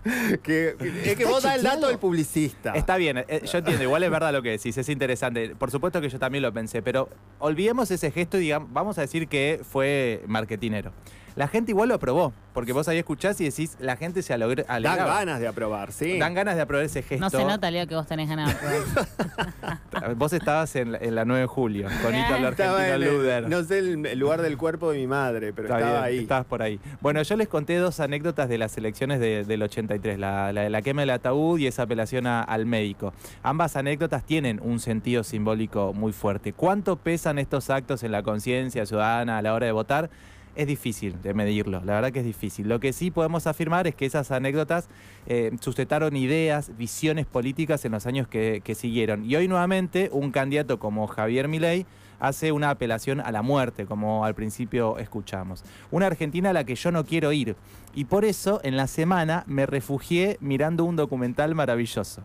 que, 0.43 0.75
es 1.03 1.15
que 1.15 1.25
vos 1.25 1.43
das 1.43 1.57
el 1.57 1.63
dato 1.63 1.87
del 1.87 1.99
publicista. 1.99 2.73
Está 2.73 2.97
bien, 2.97 3.19
eh, 3.27 3.41
yo 3.45 3.57
entiendo, 3.57 3.83
igual 3.83 4.03
es 4.03 4.11
verdad 4.11 4.33
lo 4.33 4.41
que 4.41 4.51
decís, 4.51 4.77
es 4.77 4.89
interesante. 4.89 5.55
Por 5.55 5.71
supuesto 5.71 6.01
que 6.01 6.09
yo 6.09 6.19
también 6.19 6.41
lo 6.41 6.53
pensé, 6.53 6.81
pero 6.81 7.09
olvidemos 7.39 7.91
ese 7.91 8.11
gesto 8.11 8.37
y 8.37 8.41
digamos, 8.41 8.71
vamos 8.71 8.97
a 8.97 9.01
decir 9.01 9.27
que 9.27 9.61
fue 9.63 10.23
marketinero. 10.27 10.91
La 11.35 11.49
gente 11.49 11.71
igual 11.71 11.89
lo 11.89 11.95
aprobó, 11.95 12.31
porque 12.53 12.71
vos 12.71 12.87
ahí 12.87 12.97
escuchás 12.97 13.39
y 13.41 13.43
decís, 13.45 13.75
la 13.81 13.97
gente 13.97 14.21
se 14.21 14.33
alegra- 14.33 14.63
Dan 14.67 14.97
ganas 14.97 15.39
de 15.41 15.47
aprobar, 15.49 15.91
sí. 15.91 16.17
Dan 16.17 16.33
ganas 16.33 16.55
de 16.55 16.61
aprobar 16.61 16.85
ese 16.85 17.01
gesto. 17.01 17.23
No 17.25 17.29
se 17.29 17.43
nota, 17.43 17.69
Leo, 17.69 17.85
que 17.87 17.95
vos 17.95 18.07
tenés 18.07 18.29
ganas 18.29 18.49
de 18.49 18.55
probar. 18.55 20.15
Vos 20.17 20.33
estabas 20.33 20.75
en, 20.75 20.91
la- 20.93 20.97
en 20.99 21.15
la 21.15 21.25
9 21.25 21.41
de 21.41 21.47
julio, 21.47 21.87
con 22.03 22.13
Ítalo 22.15 22.47
Argentino 22.49 22.79
en 22.79 22.93
el- 22.93 23.01
Luder. 23.17 23.49
no 23.49 23.63
sé 23.63 23.79
el, 23.79 24.05
el 24.05 24.19
lugar 24.19 24.41
del 24.41 24.55
cuerpo 24.57 24.91
de 24.91 24.99
mi 24.99 25.07
madre, 25.07 25.51
pero 25.53 25.67
Está 25.67 25.79
estaba 25.79 26.01
bien, 26.01 26.03
ahí. 26.19 26.23
Estabas 26.23 26.45
por 26.45 26.61
ahí. 26.61 26.79
Bueno, 27.01 27.21
yo 27.23 27.35
les 27.35 27.47
conté 27.47 27.77
dos 27.77 27.99
anécdotas 27.99 28.47
de 28.49 28.57
las 28.57 28.77
elecciones 28.77 29.19
de- 29.19 29.43
del 29.45 29.63
83, 29.63 30.19
la, 30.19 30.53
la, 30.53 30.69
la 30.69 30.81
quema 30.81 31.01
del 31.01 31.09
ataúd 31.11 31.59
y 31.59 31.67
esa 31.67 31.83
apelación 31.83 32.27
a- 32.27 32.41
al 32.43 32.65
médico. 32.65 33.13
Ambas 33.41 33.75
anécdotas 33.75 34.23
tienen 34.25 34.59
un 34.63 34.79
sentido 34.79 35.23
simbólico 35.23 35.93
muy 35.93 36.11
fuerte. 36.13 36.53
¿Cuánto 36.53 36.97
pesan 36.97 37.39
estos 37.39 37.69
actos 37.69 38.03
en 38.03 38.11
la 38.11 38.21
conciencia 38.23 38.85
ciudadana 38.85 39.37
a 39.37 39.41
la 39.41 39.53
hora 39.53 39.65
de 39.65 39.71
votar? 39.71 40.09
Es 40.55 40.67
difícil 40.67 41.21
de 41.21 41.33
medirlo, 41.33 41.81
la 41.83 41.95
verdad 41.95 42.11
que 42.11 42.19
es 42.19 42.25
difícil. 42.25 42.69
Lo 42.69 42.79
que 42.79 42.93
sí 42.93 43.11
podemos 43.11 43.45
afirmar 43.45 43.87
es 43.87 43.95
que 43.95 44.05
esas 44.05 44.31
anécdotas 44.31 44.87
eh, 45.27 45.51
sustentaron 45.59 46.15
ideas, 46.15 46.77
visiones 46.77 47.25
políticas 47.25 47.83
en 47.83 47.91
los 47.91 48.05
años 48.05 48.27
que, 48.27 48.61
que 48.63 48.73
siguieron. 48.73 49.25
Y 49.25 49.35
hoy 49.35 49.47
nuevamente 49.49 50.09
un 50.13 50.31
candidato 50.31 50.79
como 50.79 51.07
Javier 51.07 51.49
Milei 51.49 51.85
hace 52.19 52.51
una 52.51 52.69
apelación 52.69 53.19
a 53.19 53.31
la 53.31 53.41
muerte, 53.41 53.85
como 53.85 54.25
al 54.25 54.35
principio 54.35 54.97
escuchamos. 54.97 55.63
Una 55.91 56.07
Argentina 56.07 56.49
a 56.49 56.53
la 56.53 56.63
que 56.63 56.75
yo 56.75 56.91
no 56.91 57.05
quiero 57.05 57.31
ir. 57.31 57.55
Y 57.97 58.05
por 58.05 58.25
eso 58.25 58.59
en 58.63 58.75
la 58.75 58.87
semana 58.87 59.43
me 59.47 59.65
refugié 59.65 60.37
mirando 60.41 60.83
un 60.83 60.97
documental 60.97 61.55
maravilloso. 61.55 62.21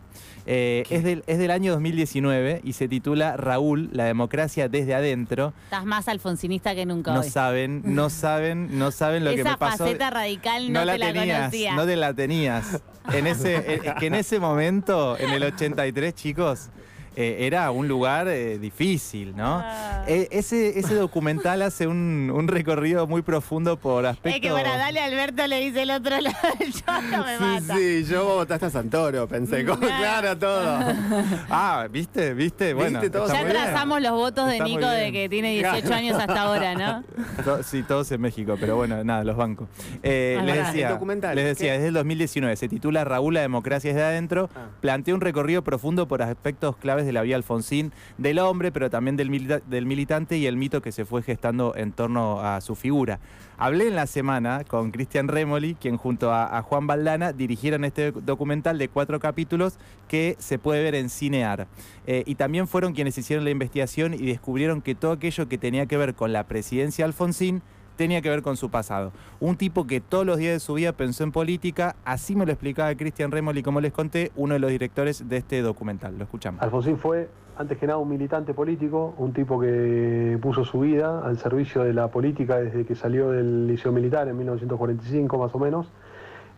Eh, 0.46 0.82
es, 0.90 1.04
del, 1.04 1.22
es 1.28 1.38
del 1.38 1.52
año 1.52 1.70
2019 1.72 2.60
y 2.64 2.72
se 2.72 2.88
titula 2.88 3.36
Raúl, 3.36 3.88
la 3.92 4.04
democracia 4.04 4.68
desde 4.68 4.94
adentro. 4.96 5.52
Estás 5.64 5.84
más 5.84 6.08
alfonsinista 6.08 6.74
que 6.74 6.86
nunca 6.86 7.12
No 7.14 7.20
hoy. 7.20 7.30
saben, 7.30 7.82
no 7.84 8.10
saben, 8.10 8.78
no 8.80 8.90
saben 8.90 9.24
lo 9.24 9.30
que 9.32 9.42
Esa 9.42 9.52
me 9.52 9.56
pasó. 9.58 9.84
faceta 9.84 10.10
radical 10.10 10.72
no, 10.72 10.80
te 10.80 10.86
la 10.86 11.12
tenías, 11.12 11.38
conocía. 11.38 11.74
no 11.76 11.86
te 11.86 11.96
la 11.96 12.14
tenías. 12.14 12.80
En 13.12 13.26
ese, 13.28 13.80
que 14.00 14.06
en 14.06 14.14
ese 14.14 14.40
momento, 14.40 15.16
en 15.18 15.30
el 15.30 15.42
83, 15.44 16.14
chicos, 16.14 16.68
eh, 17.16 17.38
era 17.40 17.70
un 17.70 17.88
lugar 17.88 18.28
eh, 18.28 18.58
difícil, 18.58 19.36
¿no? 19.36 19.60
Ah. 19.64 20.04
Eh, 20.06 20.28
ese, 20.30 20.78
ese 20.78 20.94
documental 20.94 21.62
hace 21.62 21.86
un, 21.86 22.30
un 22.34 22.48
recorrido 22.48 23.06
muy 23.06 23.22
profundo 23.22 23.76
por 23.76 24.06
aspectos. 24.06 24.34
Es 24.36 24.40
que 24.40 24.50
para 24.50 24.76
darle 24.76 25.00
a 25.00 25.04
Alberto 25.06 25.46
le 25.46 25.60
dice 25.60 25.82
el 25.82 25.90
otro 25.90 26.20
lado 26.20 26.36
del 26.58 26.72
no 27.10 27.24
me 27.24 27.36
Sí, 27.36 27.42
mata. 27.42 27.76
sí, 27.76 28.04
yo 28.04 28.24
vos 28.24 28.34
votaste 28.36 28.66
a 28.66 28.70
Santoro, 28.70 29.26
pensé. 29.28 29.64
como, 29.64 29.78
claro, 29.80 30.36
todo. 30.38 30.78
Ah, 31.50 31.86
¿viste? 31.90 32.34
¿Viste? 32.34 32.74
Bueno, 32.74 33.00
¿Viste? 33.00 33.10
Todo 33.10 33.26
está 33.26 33.38
Ya 33.38 33.44
bien. 33.44 33.56
trazamos 33.56 34.00
los 34.00 34.12
votos 34.12 34.46
de 34.46 34.52
Está 34.54 34.64
Nico 34.64 34.86
de 34.86 35.12
que 35.12 35.28
tiene 35.28 35.52
18 35.54 35.92
años 35.94 36.18
hasta 36.18 36.42
ahora, 36.42 36.74
¿no? 36.74 37.04
To- 37.44 37.62
Sí, 37.62 37.82
todos 37.82 38.10
en 38.12 38.20
México, 38.20 38.56
pero 38.58 38.76
bueno, 38.76 39.02
nada, 39.04 39.24
los 39.24 39.36
bancos. 39.36 39.68
Eh, 40.02 40.36
Ah, 40.38 40.42
les 40.44 40.54
verdad. 40.54 40.72
decía, 40.72 40.90
documental, 40.90 41.36
les 41.36 41.44
decía, 41.44 41.72
¿qué? 41.72 41.78
desde 41.78 41.88
el 41.88 41.94
2019, 41.94 42.56
se 42.56 42.68
titula 42.68 43.04
Raúl, 43.04 43.34
la 43.34 43.40
democracia 43.42 43.92
desde 43.92 44.04
adentro, 44.06 44.48
Ah. 44.54 44.68
plantea 44.80 45.14
un 45.14 45.20
recorrido 45.20 45.62
profundo 45.62 46.06
por 46.08 46.22
aspectos 46.22 46.76
de 47.06 47.12
la 47.12 47.22
vida 47.22 47.36
Alfonsín, 47.36 47.92
del 48.18 48.38
hombre, 48.38 48.72
pero 48.72 48.90
también 48.90 49.16
del, 49.16 49.60
del 49.66 49.86
militante 49.86 50.38
y 50.38 50.46
el 50.46 50.56
mito 50.56 50.82
que 50.82 50.92
se 50.92 51.04
fue 51.04 51.22
gestando 51.22 51.74
en 51.76 51.92
torno 51.92 52.40
a 52.40 52.60
su 52.60 52.74
figura. 52.74 53.20
Hablé 53.58 53.88
en 53.88 53.94
la 53.94 54.06
semana 54.06 54.64
con 54.66 54.90
Cristian 54.90 55.28
Remoli, 55.28 55.74
quien 55.74 55.98
junto 55.98 56.32
a, 56.32 56.62
Juan 56.62 56.86
Valdana 56.86 57.34
dirigieron 57.34 57.84
este 57.84 58.10
documental 58.10 58.78
de 58.78 58.88
cuatro 58.88 59.20
capítulos 59.20 59.78
que 60.08 60.34
se 60.38 60.58
puede 60.58 60.82
ver 60.82 60.94
en 60.94 61.10
Cinear. 61.10 61.66
Eh, 62.06 62.22
y 62.24 62.36
también 62.36 62.66
fueron 62.66 62.94
quienes 62.94 63.18
hicieron 63.18 63.44
la 63.44 63.50
investigación 63.50 64.14
y 64.14 64.24
descubrieron 64.24 64.80
que 64.80 64.94
todo 64.94 65.12
aquello 65.12 65.46
que 65.46 65.58
tenía 65.58 65.84
que 65.84 65.98
ver 65.98 66.14
con 66.14 66.32
la 66.32 66.44
presidencia 66.44 67.04
de 67.04 67.08
Alfonsín 67.08 67.60
tenía 68.00 68.22
que 68.22 68.30
ver 68.30 68.40
con 68.40 68.56
su 68.56 68.70
pasado. 68.70 69.12
Un 69.40 69.56
tipo 69.56 69.86
que 69.86 70.00
todos 70.00 70.24
los 70.24 70.38
días 70.38 70.54
de 70.54 70.60
su 70.60 70.72
vida 70.72 70.92
pensó 70.92 71.22
en 71.22 71.32
política, 71.32 71.96
así 72.06 72.34
me 72.34 72.46
lo 72.46 72.52
explicaba 72.52 72.94
Cristian 72.94 73.30
Remoli, 73.30 73.62
como 73.62 73.78
les 73.82 73.92
conté, 73.92 74.32
uno 74.36 74.54
de 74.54 74.58
los 74.58 74.70
directores 74.70 75.28
de 75.28 75.36
este 75.36 75.60
documental. 75.60 76.16
Lo 76.16 76.24
escuchamos. 76.24 76.62
Alfonsín 76.62 76.96
fue, 76.96 77.28
antes 77.58 77.76
que 77.76 77.86
nada, 77.86 77.98
un 77.98 78.08
militante 78.08 78.54
político, 78.54 79.14
un 79.18 79.34
tipo 79.34 79.60
que 79.60 80.38
puso 80.40 80.64
su 80.64 80.80
vida 80.80 81.20
al 81.22 81.36
servicio 81.36 81.82
de 81.82 81.92
la 81.92 82.08
política 82.08 82.56
desde 82.56 82.86
que 82.86 82.94
salió 82.94 83.32
del 83.32 83.66
liceo 83.66 83.92
militar 83.92 84.26
en 84.28 84.38
1945 84.38 85.36
más 85.36 85.54
o 85.54 85.58
menos, 85.58 85.86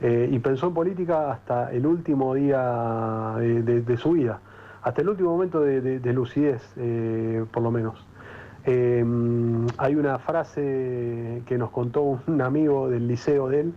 eh, 0.00 0.28
y 0.30 0.38
pensó 0.38 0.68
en 0.68 0.74
política 0.74 1.32
hasta 1.32 1.72
el 1.72 1.86
último 1.86 2.34
día 2.34 3.34
de, 3.38 3.82
de- 3.82 3.96
su 3.96 4.12
vida, 4.12 4.38
hasta 4.84 5.02
el 5.02 5.08
último 5.08 5.30
momento 5.32 5.58
de 5.60 6.12
lucidez, 6.12 6.62
eh, 6.76 7.44
por 7.52 7.64
lo 7.64 7.72
menos. 7.72 8.06
Eh, 8.64 9.04
hay 9.78 9.94
una 9.96 10.18
frase 10.18 11.42
que 11.46 11.58
nos 11.58 11.70
contó 11.70 12.20
un 12.26 12.40
amigo 12.42 12.88
del 12.88 13.08
liceo 13.08 13.48
de 13.48 13.60
él, 13.60 13.74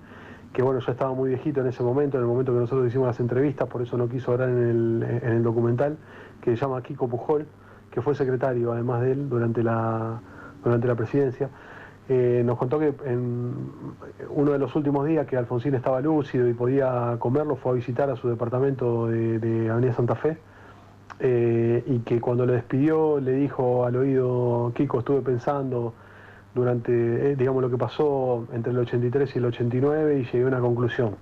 que 0.54 0.62
bueno, 0.62 0.80
yo 0.80 0.92
estaba 0.92 1.13
muy 1.13 1.30
viejito 1.30 1.62
en 1.62 1.68
ese 1.68 1.84
momento, 1.84 2.18
en 2.18 2.24
el 2.24 2.27
momento 2.27 2.54
que 2.54 2.60
nosotros 2.60 2.88
hicimos 2.88 3.08
las 3.08 3.20
entrevistas, 3.20 3.68
por 3.68 3.82
eso 3.82 3.98
no 3.98 4.08
quiso 4.08 4.32
hablar 4.32 4.50
en 4.50 4.58
el, 4.58 5.04
en 5.24 5.32
el 5.34 5.44
documental, 5.44 5.98
que 6.42 6.51
se 6.51 6.58
llama 6.58 6.82
Kiko 6.82 7.08
Pujol, 7.08 7.46
que 7.92 8.01
fue 8.01 8.15
secretario 8.15 8.72
además 8.72 9.01
de 9.01 9.13
él 9.13 9.30
durante 9.30 9.63
la, 9.63 10.22
durante 10.63 10.88
la 10.88 10.96
presidencia. 10.96 11.50
Eh, 12.08 12.44
nos 12.46 12.58
contó 12.58 12.77
que 12.77 12.94
en 13.06 13.72
uno 14.30 14.51
de 14.51 14.60
los 14.60 14.75
últimos 14.75 15.08
días 15.08 15.25
que 15.25 15.38
Alfonsín 15.38 15.74
estaba 15.74 16.01
lúcido 16.01 16.48
y 16.48 16.54
podía 16.54 17.15
comerlo, 17.18 17.56
fue 17.56 17.72
a 17.72 17.75
visitar 17.75 18.10
a 18.12 18.15
su 18.15 18.30
departamento 18.30 19.08
de, 19.08 19.39
de 19.39 19.70
Avenida 19.72 19.94
Santa 19.94 20.15
Fe. 20.15 20.38
Eh, 21.20 21.84
y 21.88 22.00
que 22.00 22.20
cuando 22.20 22.46
lo 22.46 22.54
despidió 22.54 23.20
le 23.20 23.32
dijo 23.34 23.86
al 23.86 23.96
oído, 23.96 24.72
Kiko, 24.76 25.00
estuve 25.00 25.22
pensando 25.22 25.94
durante, 26.54 27.32
eh, 27.32 27.36
digamos, 27.36 27.62
lo 27.62 27.70
que 27.70 27.78
pasó 27.78 28.48
entre 28.54 28.72
el 28.72 28.80
83 28.80 29.36
y 29.36 29.40
el 29.40 29.46
89 29.46 30.20
y 30.20 30.24
llegué 30.26 30.44
a 30.44 30.48
una 30.48 30.60
conclusión. 30.60 31.16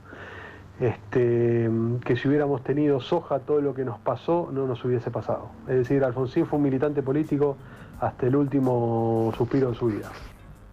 Este, 0.80 1.70
que 2.04 2.16
si 2.16 2.28
hubiéramos 2.28 2.64
tenido 2.64 3.00
soja, 3.00 3.40
todo 3.40 3.62
lo 3.62 3.76
que 3.76 3.86
nos 3.86 4.00
pasó 4.00 4.50
no 4.52 4.66
nos 4.66 4.84
hubiese 4.84 5.12
pasado. 5.12 5.50
Es 5.68 5.76
decir, 5.76 6.04
Alfonsín 6.04 6.48
fue 6.48 6.58
un 6.58 6.64
militante 6.64 7.04
político 7.04 7.58
hasta 8.00 8.26
el 8.26 8.36
último 8.36 9.32
suspiro 9.38 9.70
de 9.70 9.76
su 9.76 9.88
vida. 9.88 10.12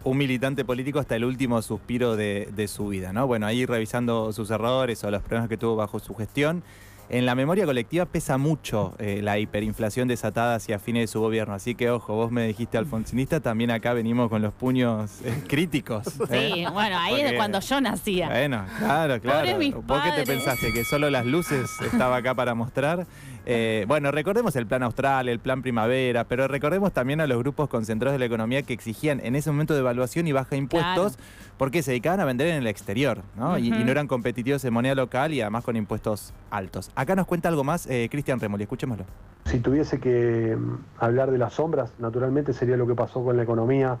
un 0.03 0.17
militante 0.17 0.65
político 0.65 0.97
hasta 0.97 1.15
el 1.15 1.23
último 1.23 1.61
suspiro 1.61 2.15
de, 2.15 2.49
de 2.55 2.67
su 2.67 2.87
vida, 2.87 3.13
¿no? 3.13 3.27
Bueno, 3.27 3.45
ahí 3.45 3.67
revisando 3.67 4.33
sus 4.33 4.49
errores 4.49 5.03
o 5.03 5.11
los 5.11 5.21
problemas 5.21 5.47
que 5.47 5.57
tuvo 5.57 5.75
bajo 5.75 5.99
su 5.99 6.15
gestión. 6.15 6.63
En 7.11 7.25
la 7.25 7.35
memoria 7.35 7.65
colectiva 7.65 8.05
pesa 8.05 8.37
mucho 8.37 8.93
eh, 8.97 9.19
la 9.21 9.37
hiperinflación 9.37 10.07
desatada 10.07 10.55
hacia 10.55 10.79
fines 10.79 11.03
de 11.03 11.07
su 11.07 11.19
gobierno. 11.19 11.53
Así 11.53 11.75
que, 11.75 11.89
ojo, 11.89 12.15
vos 12.15 12.31
me 12.31 12.47
dijiste 12.47 12.77
alfonsinista, 12.77 13.41
también 13.41 13.69
acá 13.69 13.91
venimos 13.91 14.29
con 14.29 14.41
los 14.41 14.53
puños 14.53 15.19
eh, 15.25 15.43
críticos. 15.47 16.07
¿eh? 16.29 16.51
Sí, 16.53 16.65
bueno, 16.71 16.97
ahí 16.97 17.19
es 17.19 17.33
cuando 17.33 17.59
yo 17.59 17.81
nacía. 17.81 18.29
Bueno, 18.29 18.63
claro, 18.79 19.19
claro. 19.19 19.57
Mis 19.57 19.75
¿Vos 19.75 20.01
qué 20.01 20.11
te 20.21 20.25
pensaste? 20.25 20.71
¿Que 20.71 20.85
solo 20.85 21.09
las 21.09 21.25
luces 21.25 21.69
estaba 21.81 22.15
acá 22.15 22.33
para 22.33 22.55
mostrar? 22.55 23.05
Eh, 23.45 23.85
bueno, 23.87 24.11
recordemos 24.11 24.55
el 24.55 24.67
plan 24.67 24.83
austral, 24.83 25.27
el 25.27 25.39
plan 25.39 25.61
primavera, 25.63 26.25
pero 26.25 26.47
recordemos 26.47 26.93
también 26.93 27.21
a 27.21 27.27
los 27.27 27.39
grupos 27.39 27.67
concentrados 27.69 28.13
de 28.13 28.19
la 28.19 28.25
economía 28.25 28.61
que 28.61 28.73
exigían 28.73 29.19
en 29.23 29.35
ese 29.35 29.51
momento 29.51 29.73
devaluación 29.73 30.27
y 30.27 30.31
baja 30.31 30.55
impuestos 30.55 31.17
porque 31.57 31.83
se 31.83 31.91
dedicaban 31.91 32.19
a 32.19 32.25
vender 32.25 32.47
en 32.47 32.55
el 32.57 32.67
exterior, 32.67 33.21
¿no? 33.35 33.57
Y- 33.57 33.69
no 33.71 33.89
eran 33.91 34.07
competitivos 34.07 34.63
en 34.63 34.73
moneda 34.73 34.93
local 34.93 35.33
y 35.33 35.41
además 35.41 35.63
con 35.63 35.75
impuestos 35.75 36.33
altos. 36.51 36.91
Acá 37.01 37.15
nos 37.15 37.25
cuenta 37.25 37.49
algo 37.49 37.63
más 37.63 37.87
eh, 37.87 38.07
Cristian 38.11 38.39
Remoli, 38.39 38.61
escuchémoslo. 38.61 39.05
Si 39.45 39.59
tuviese 39.59 39.99
que 39.99 40.55
mm, 40.55 40.75
hablar 40.99 41.31
de 41.31 41.39
las 41.39 41.53
sombras, 41.55 41.91
naturalmente 41.97 42.53
sería 42.53 42.77
lo 42.77 42.85
que 42.85 42.93
pasó 42.93 43.23
con 43.23 43.35
la 43.37 43.41
economía, 43.41 43.97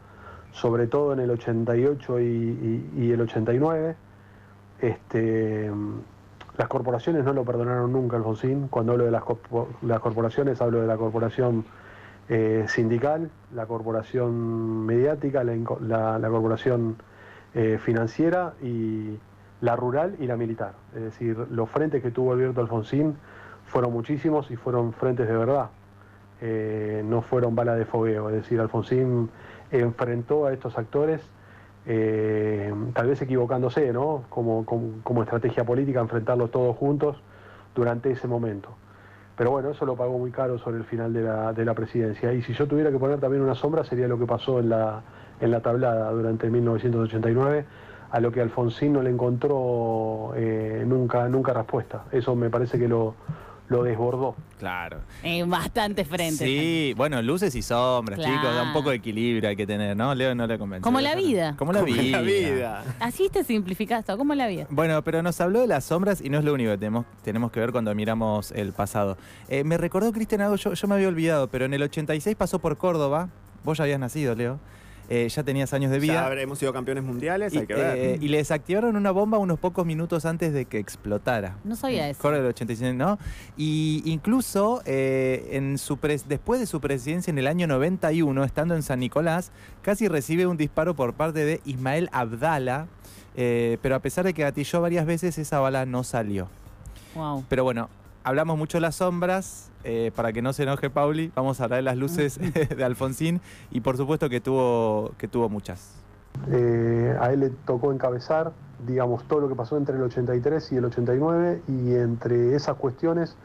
sobre 0.51 0.85
todo 0.85 1.11
en 1.13 1.19
el 1.19 1.31
88 1.31 2.19
y, 2.19 3.11
el 3.11 3.19
89. 3.21 3.95
Este, 4.81 5.71
mm, 5.71 5.99
las 6.59 6.67
corporaciones 6.67 7.23
no 7.25 7.33
lo 7.33 7.43
perdonaron 7.43 7.91
nunca, 7.91 8.17
Alfonsín. 8.17 8.67
Cuando 8.67 8.91
hablo 8.91 9.05
de 9.05 9.11
las, 9.11 9.23
corpo- 9.23 9.69
las 9.81 9.99
corporaciones, 9.99 10.61
hablo 10.61 10.81
de 10.81 10.85
la 10.87 10.97
corporación 10.97 11.65
eh, 12.29 12.65
sindical, 12.67 13.31
la 13.55 13.65
corporación 13.65 14.85
mediática, 14.85 15.43
la 15.43 16.29
corporación 16.29 16.97
eh, 17.55 17.79
financiera 17.83 18.53
y 18.61 19.17
la 19.61 19.75
rural 19.75 20.15
y 20.19 20.27
la 20.27 20.35
militar. 20.35 20.73
Es 20.95 21.03
decir, 21.03 21.37
los 21.51 21.69
frentes 21.69 22.01
que 22.01 22.11
tuvo 22.11 22.33
Alberto 22.33 22.61
Alfonsín 22.61 23.15
fueron 23.65 23.93
muchísimos 23.93 24.49
y 24.51 24.55
fueron 24.55 24.93
frentes 24.93 25.27
de 25.27 25.37
verdad. 25.37 25.69
Eh, 26.41 27.03
no 27.05 27.21
fueron 27.21 27.55
balas 27.55 27.77
de 27.77 27.85
fogueo. 27.85 28.29
Es 28.29 28.35
decir, 28.35 28.59
Alfonsín 28.59 29.29
enfrentó 29.71 30.47
a 30.47 30.53
estos 30.53 30.77
actores, 30.77 31.21
eh, 31.85 32.73
tal 32.93 33.07
vez 33.07 33.21
equivocándose, 33.21 33.93
¿no? 33.93 34.23
Como, 34.29 34.65
como, 34.65 35.01
como 35.03 35.23
estrategia 35.23 35.63
política, 35.63 35.99
enfrentarlos 36.01 36.51
todos 36.51 36.75
juntos 36.75 37.21
durante 37.75 38.11
ese 38.11 38.27
momento. 38.27 38.69
Pero 39.37 39.51
bueno, 39.51 39.69
eso 39.69 39.85
lo 39.85 39.95
pagó 39.95 40.17
muy 40.17 40.31
caro 40.31 40.57
sobre 40.57 40.77
el 40.77 40.83
final 40.83 41.13
de 41.13 41.21
la, 41.21 41.53
de 41.53 41.65
la 41.65 41.73
presidencia. 41.73 42.33
Y 42.33 42.41
si 42.41 42.53
yo 42.53 42.67
tuviera 42.67 42.91
que 42.91 42.97
poner 42.97 43.19
también 43.19 43.43
una 43.43 43.55
sombra, 43.55 43.83
sería 43.83 44.07
lo 44.07 44.19
que 44.19 44.25
pasó 44.25 44.59
en 44.59 44.69
la, 44.69 45.01
en 45.39 45.51
la 45.51 45.61
tablada 45.61 46.11
durante 46.11 46.49
1989, 46.49 47.65
a 48.11 48.19
lo 48.19 48.31
que 48.31 48.41
Alfonsín 48.41 48.93
no 48.93 49.01
le 49.01 49.09
encontró 49.09 50.33
eh, 50.35 50.83
nunca, 50.85 51.27
nunca 51.29 51.53
respuesta. 51.53 52.03
Eso 52.11 52.35
me 52.35 52.49
parece 52.49 52.77
que 52.77 52.87
lo, 52.87 53.15
lo 53.69 53.83
desbordó. 53.83 54.35
Claro. 54.59 54.97
En 55.23 55.49
bastantes 55.49 56.07
frentes. 56.07 56.39
Sí, 56.39 56.93
bueno, 56.97 57.21
luces 57.21 57.55
y 57.55 57.61
sombras, 57.61 58.19
Claro. 58.19 58.33
chicos, 58.35 58.53
da 58.53 58.63
un 58.63 58.73
poco 58.73 58.89
de 58.89 58.97
equilibrio 58.97 59.49
hay 59.49 59.55
que 59.55 59.65
tener, 59.65 59.95
¿no? 59.95 60.13
Leo 60.13 60.35
no 60.35 60.45
le 60.45 60.59
convence. 60.59 60.83
Como 60.83 60.99
la 60.99 61.15
vida. 61.15 61.55
Como 61.57 61.71
la 61.71 61.79
Como 61.79 61.93
vida. 61.93 62.17
la 62.17 62.21
vida. 62.21 62.83
Así 62.99 63.29
te 63.29 63.43
simplificas 63.45 64.03
todo, 64.05 64.17
como 64.17 64.35
la 64.35 64.47
vida. 64.47 64.67
Bueno, 64.69 65.01
pero 65.03 65.23
nos 65.23 65.39
habló 65.41 65.61
de 65.61 65.67
las 65.67 65.85
sombras 65.85 66.21
y 66.21 66.29
no 66.29 66.37
es 66.37 66.43
lo 66.43 66.53
único 66.53 66.71
que 66.71 66.77
tenemos, 66.77 67.05
tenemos 67.23 67.51
que 67.51 67.59
ver 67.61 67.71
cuando 67.71 67.95
miramos 67.95 68.51
el 68.51 68.73
pasado. 68.73 69.17
Eh, 69.47 69.63
me 69.63 69.77
recordó 69.77 70.11
Cristian 70.11 70.41
algo, 70.41 70.57
yo, 70.57 70.73
yo 70.73 70.87
me 70.87 70.95
había 70.95 71.07
olvidado, 71.07 71.47
pero 71.47 71.65
en 71.65 71.73
el 71.73 71.81
86 71.83 72.35
pasó 72.35 72.59
por 72.59 72.77
Córdoba. 72.77 73.29
Vos 73.63 73.77
ya 73.77 73.85
habías 73.85 73.99
nacido, 73.99 74.35
Leo. 74.35 74.59
Eh, 75.13 75.27
ya 75.27 75.43
tenías 75.43 75.73
años 75.73 75.91
de 75.91 75.97
Ya 75.97 76.01
vida. 76.01 76.25
habremos 76.25 76.57
sido 76.57 76.71
campeones 76.71 77.03
mundiales, 77.03 77.53
Y, 77.53 77.57
hay 77.57 77.67
que 77.67 77.73
ver. 77.73 77.97
eh, 77.97 78.17
y 78.21 78.29
le 78.29 78.37
desactivaron 78.37 78.95
una 78.95 79.11
bomba 79.11 79.39
unos 79.39 79.59
pocos 79.59 79.85
minutos 79.85 80.23
antes 80.25 80.53
de 80.53 80.63
que 80.63 80.77
explotara. 80.79 81.57
No 81.65 81.75
sabía 81.75 82.07
eso. 82.07 82.21
Córdoba 82.21 82.43
del 82.43 82.49
86, 82.51 82.95
¿no? 82.95 83.19
Y 83.57 84.03
incluso 84.05 84.81
eh, 84.85 85.49
en 85.51 85.77
su 85.77 85.97
pres- 85.97 86.23
después 86.29 86.61
de 86.61 86.65
su 86.65 86.79
presidencia 86.79 87.29
en 87.29 87.37
el 87.39 87.47
año 87.47 87.67
91, 87.67 88.45
estando 88.45 88.73
en 88.73 88.83
San 88.83 89.01
Nicolás, 89.01 89.51
casi 89.81 90.07
recibe 90.07 90.47
un 90.47 90.55
disparo 90.55 90.95
por 90.95 91.13
parte 91.13 91.43
de 91.43 91.59
Ismael 91.65 92.07
Abdala, 92.13 92.87
eh, 93.35 93.79
pero 93.81 93.95
a 93.95 93.99
pesar 93.99 94.23
de 94.23 94.33
que 94.33 94.43
gatilló 94.43 94.79
varias 94.79 95.05
veces, 95.05 95.37
esa 95.37 95.59
bala 95.59 95.85
no 95.85 96.05
salió. 96.05 96.47
Wow. 97.15 97.43
Pero 97.49 97.65
bueno, 97.65 97.89
hablamos 98.23 98.57
mucho 98.57 98.77
de 98.77 98.81
las 98.81 98.95
sombras, 98.95 99.71
eh, 99.83 100.11
para 100.15 100.31
que 100.33 100.41
no 100.41 100.53
se 100.53 100.63
enoje 100.63 100.89
Pauli, 100.89 101.31
vamos 101.35 101.59
a 101.59 101.65
hablar 101.65 101.77
de 101.77 101.83
las 101.83 101.97
luces 101.97 102.39
de 102.77 102.83
Alfonsín 102.83 103.41
y 103.71 103.81
por 103.81 103.97
supuesto 103.97 104.29
que 104.29 104.41
tuvo, 104.41 105.11
que 105.17 105.27
tuvo 105.27 105.49
muchas. 105.49 105.95
Eh, 106.49 107.15
a 107.19 107.31
él 107.31 107.41
le 107.41 107.49
tocó 107.49 107.91
encabezar, 107.91 108.51
digamos, 108.85 109.23
todo 109.25 109.41
lo 109.41 109.49
que 109.49 109.55
pasó 109.55 109.77
entre 109.77 109.95
el 109.95 110.03
83 110.03 110.71
y 110.71 110.77
el 110.77 110.85
89 110.85 111.61
y 111.67 111.95
entre 111.95 112.55
esas 112.55 112.75
cuestiones 112.77 113.35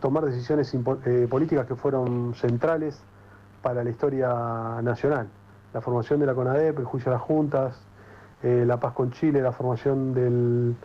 tomar 0.00 0.24
decisiones 0.24 0.72
eh, 0.74 1.26
políticas 1.28 1.66
que 1.66 1.74
fueron 1.74 2.34
centrales 2.34 3.00
para 3.62 3.82
la 3.82 3.90
historia 3.90 4.80
nacional. 4.82 5.28
La 5.72 5.80
formación 5.80 6.20
de 6.20 6.26
la 6.26 6.34
CONADEP, 6.34 6.78
el 6.78 6.84
juicio 6.84 7.10
a 7.10 7.14
las 7.14 7.22
juntas, 7.22 7.74
eh, 8.42 8.64
la 8.66 8.78
paz 8.78 8.92
con 8.92 9.10
Chile, 9.12 9.42
la 9.42 9.52
formación 9.52 10.14
del, 10.14 10.76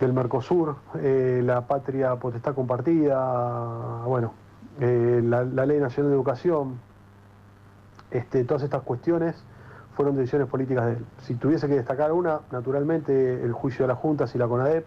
del 0.00 0.12
Mercosur, 0.12 0.76
eh, 1.00 1.40
la 1.44 1.66
patria 1.66 2.16
potestad 2.16 2.54
compartida, 2.54 4.02
bueno, 4.04 4.32
eh, 4.80 5.20
la, 5.24 5.44
Ley 5.44 5.80
Nacional 5.80 6.10
de 6.10 6.16
Educación, 6.16 6.78
este, 8.10 8.44
todas 8.44 8.62
estas 8.62 8.82
cuestiones 8.82 9.42
fueron 9.94 10.16
decisiones 10.16 10.48
políticas 10.48 10.86
de 10.86 10.92
él. 10.92 11.06
Si 11.22 11.34
tuviese 11.34 11.66
que 11.66 11.74
destacar 11.74 12.12
una, 12.12 12.40
naturalmente 12.52 13.42
el 13.42 13.52
juicio 13.52 13.84
de 13.84 13.88
las 13.88 13.98
juntas 13.98 14.34
y 14.34 14.38
la 14.38 14.46
CONADEP, 14.46 14.84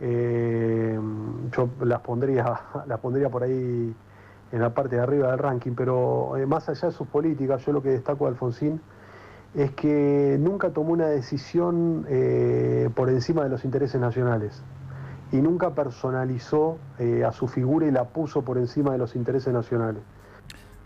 eh, 0.00 0.98
yo 1.52 1.68
las 1.80 2.00
pondría, 2.00 2.60
las 2.86 3.00
pondría 3.00 3.30
por 3.30 3.44
ahí 3.44 3.94
en 4.52 4.60
la 4.60 4.74
parte 4.74 4.96
de 4.96 5.02
arriba 5.02 5.30
del 5.30 5.38
ranking, 5.38 5.72
pero 5.74 6.34
más 6.46 6.68
allá 6.68 6.88
de 6.88 6.94
sus 6.94 7.08
políticas, 7.08 7.64
yo 7.64 7.72
lo 7.72 7.82
que 7.82 7.88
destaco 7.88 8.26
de 8.26 8.32
Alfonsín 8.32 8.80
es 9.54 9.70
que 9.72 10.36
nunca 10.40 10.70
tomó 10.70 10.92
una 10.92 11.06
decisión 11.06 12.06
eh, 12.08 12.90
por 12.94 13.08
encima 13.08 13.44
de 13.44 13.50
los 13.50 13.64
intereses 13.64 14.00
nacionales 14.00 14.62
y 15.30 15.36
nunca 15.36 15.74
personalizó 15.74 16.78
eh, 16.98 17.24
a 17.24 17.32
su 17.32 17.46
figura 17.46 17.86
y 17.86 17.90
la 17.90 18.04
puso 18.04 18.42
por 18.42 18.58
encima 18.58 18.92
de 18.92 18.98
los 18.98 19.16
intereses 19.16 19.52
nacionales. 19.52 20.02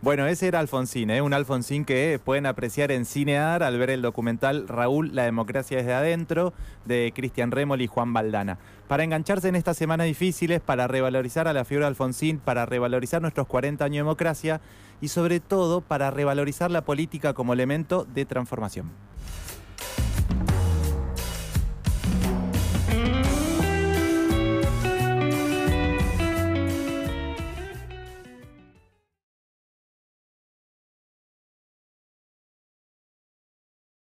Bueno, 0.00 0.28
ese 0.28 0.46
era 0.46 0.60
Alfonsín, 0.60 1.10
¿eh? 1.10 1.22
un 1.22 1.34
Alfonsín 1.34 1.84
que 1.84 2.20
pueden 2.24 2.46
apreciar 2.46 2.92
en 2.92 3.04
Cinear 3.04 3.64
al 3.64 3.78
ver 3.78 3.90
el 3.90 4.00
documental 4.00 4.68
Raúl, 4.68 5.12
la 5.12 5.24
democracia 5.24 5.78
desde 5.78 5.92
adentro, 5.92 6.52
de 6.84 7.12
Cristian 7.16 7.50
Remol 7.50 7.80
y 7.80 7.88
Juan 7.88 8.12
Baldana. 8.12 8.58
Para 8.86 9.02
engancharse 9.02 9.48
en 9.48 9.56
estas 9.56 9.76
semanas 9.76 10.06
difíciles, 10.06 10.60
para 10.60 10.86
revalorizar 10.86 11.48
a 11.48 11.52
la 11.52 11.64
figura 11.64 11.86
de 11.86 11.88
Alfonsín, 11.88 12.38
para 12.38 12.64
revalorizar 12.64 13.20
nuestros 13.20 13.48
40 13.48 13.84
años 13.84 13.94
de 13.94 13.98
democracia 13.98 14.60
y 15.00 15.08
sobre 15.08 15.40
todo 15.40 15.80
para 15.80 16.12
revalorizar 16.12 16.70
la 16.70 16.82
política 16.82 17.34
como 17.34 17.52
elemento 17.52 18.06
de 18.14 18.24
transformación. 18.24 18.92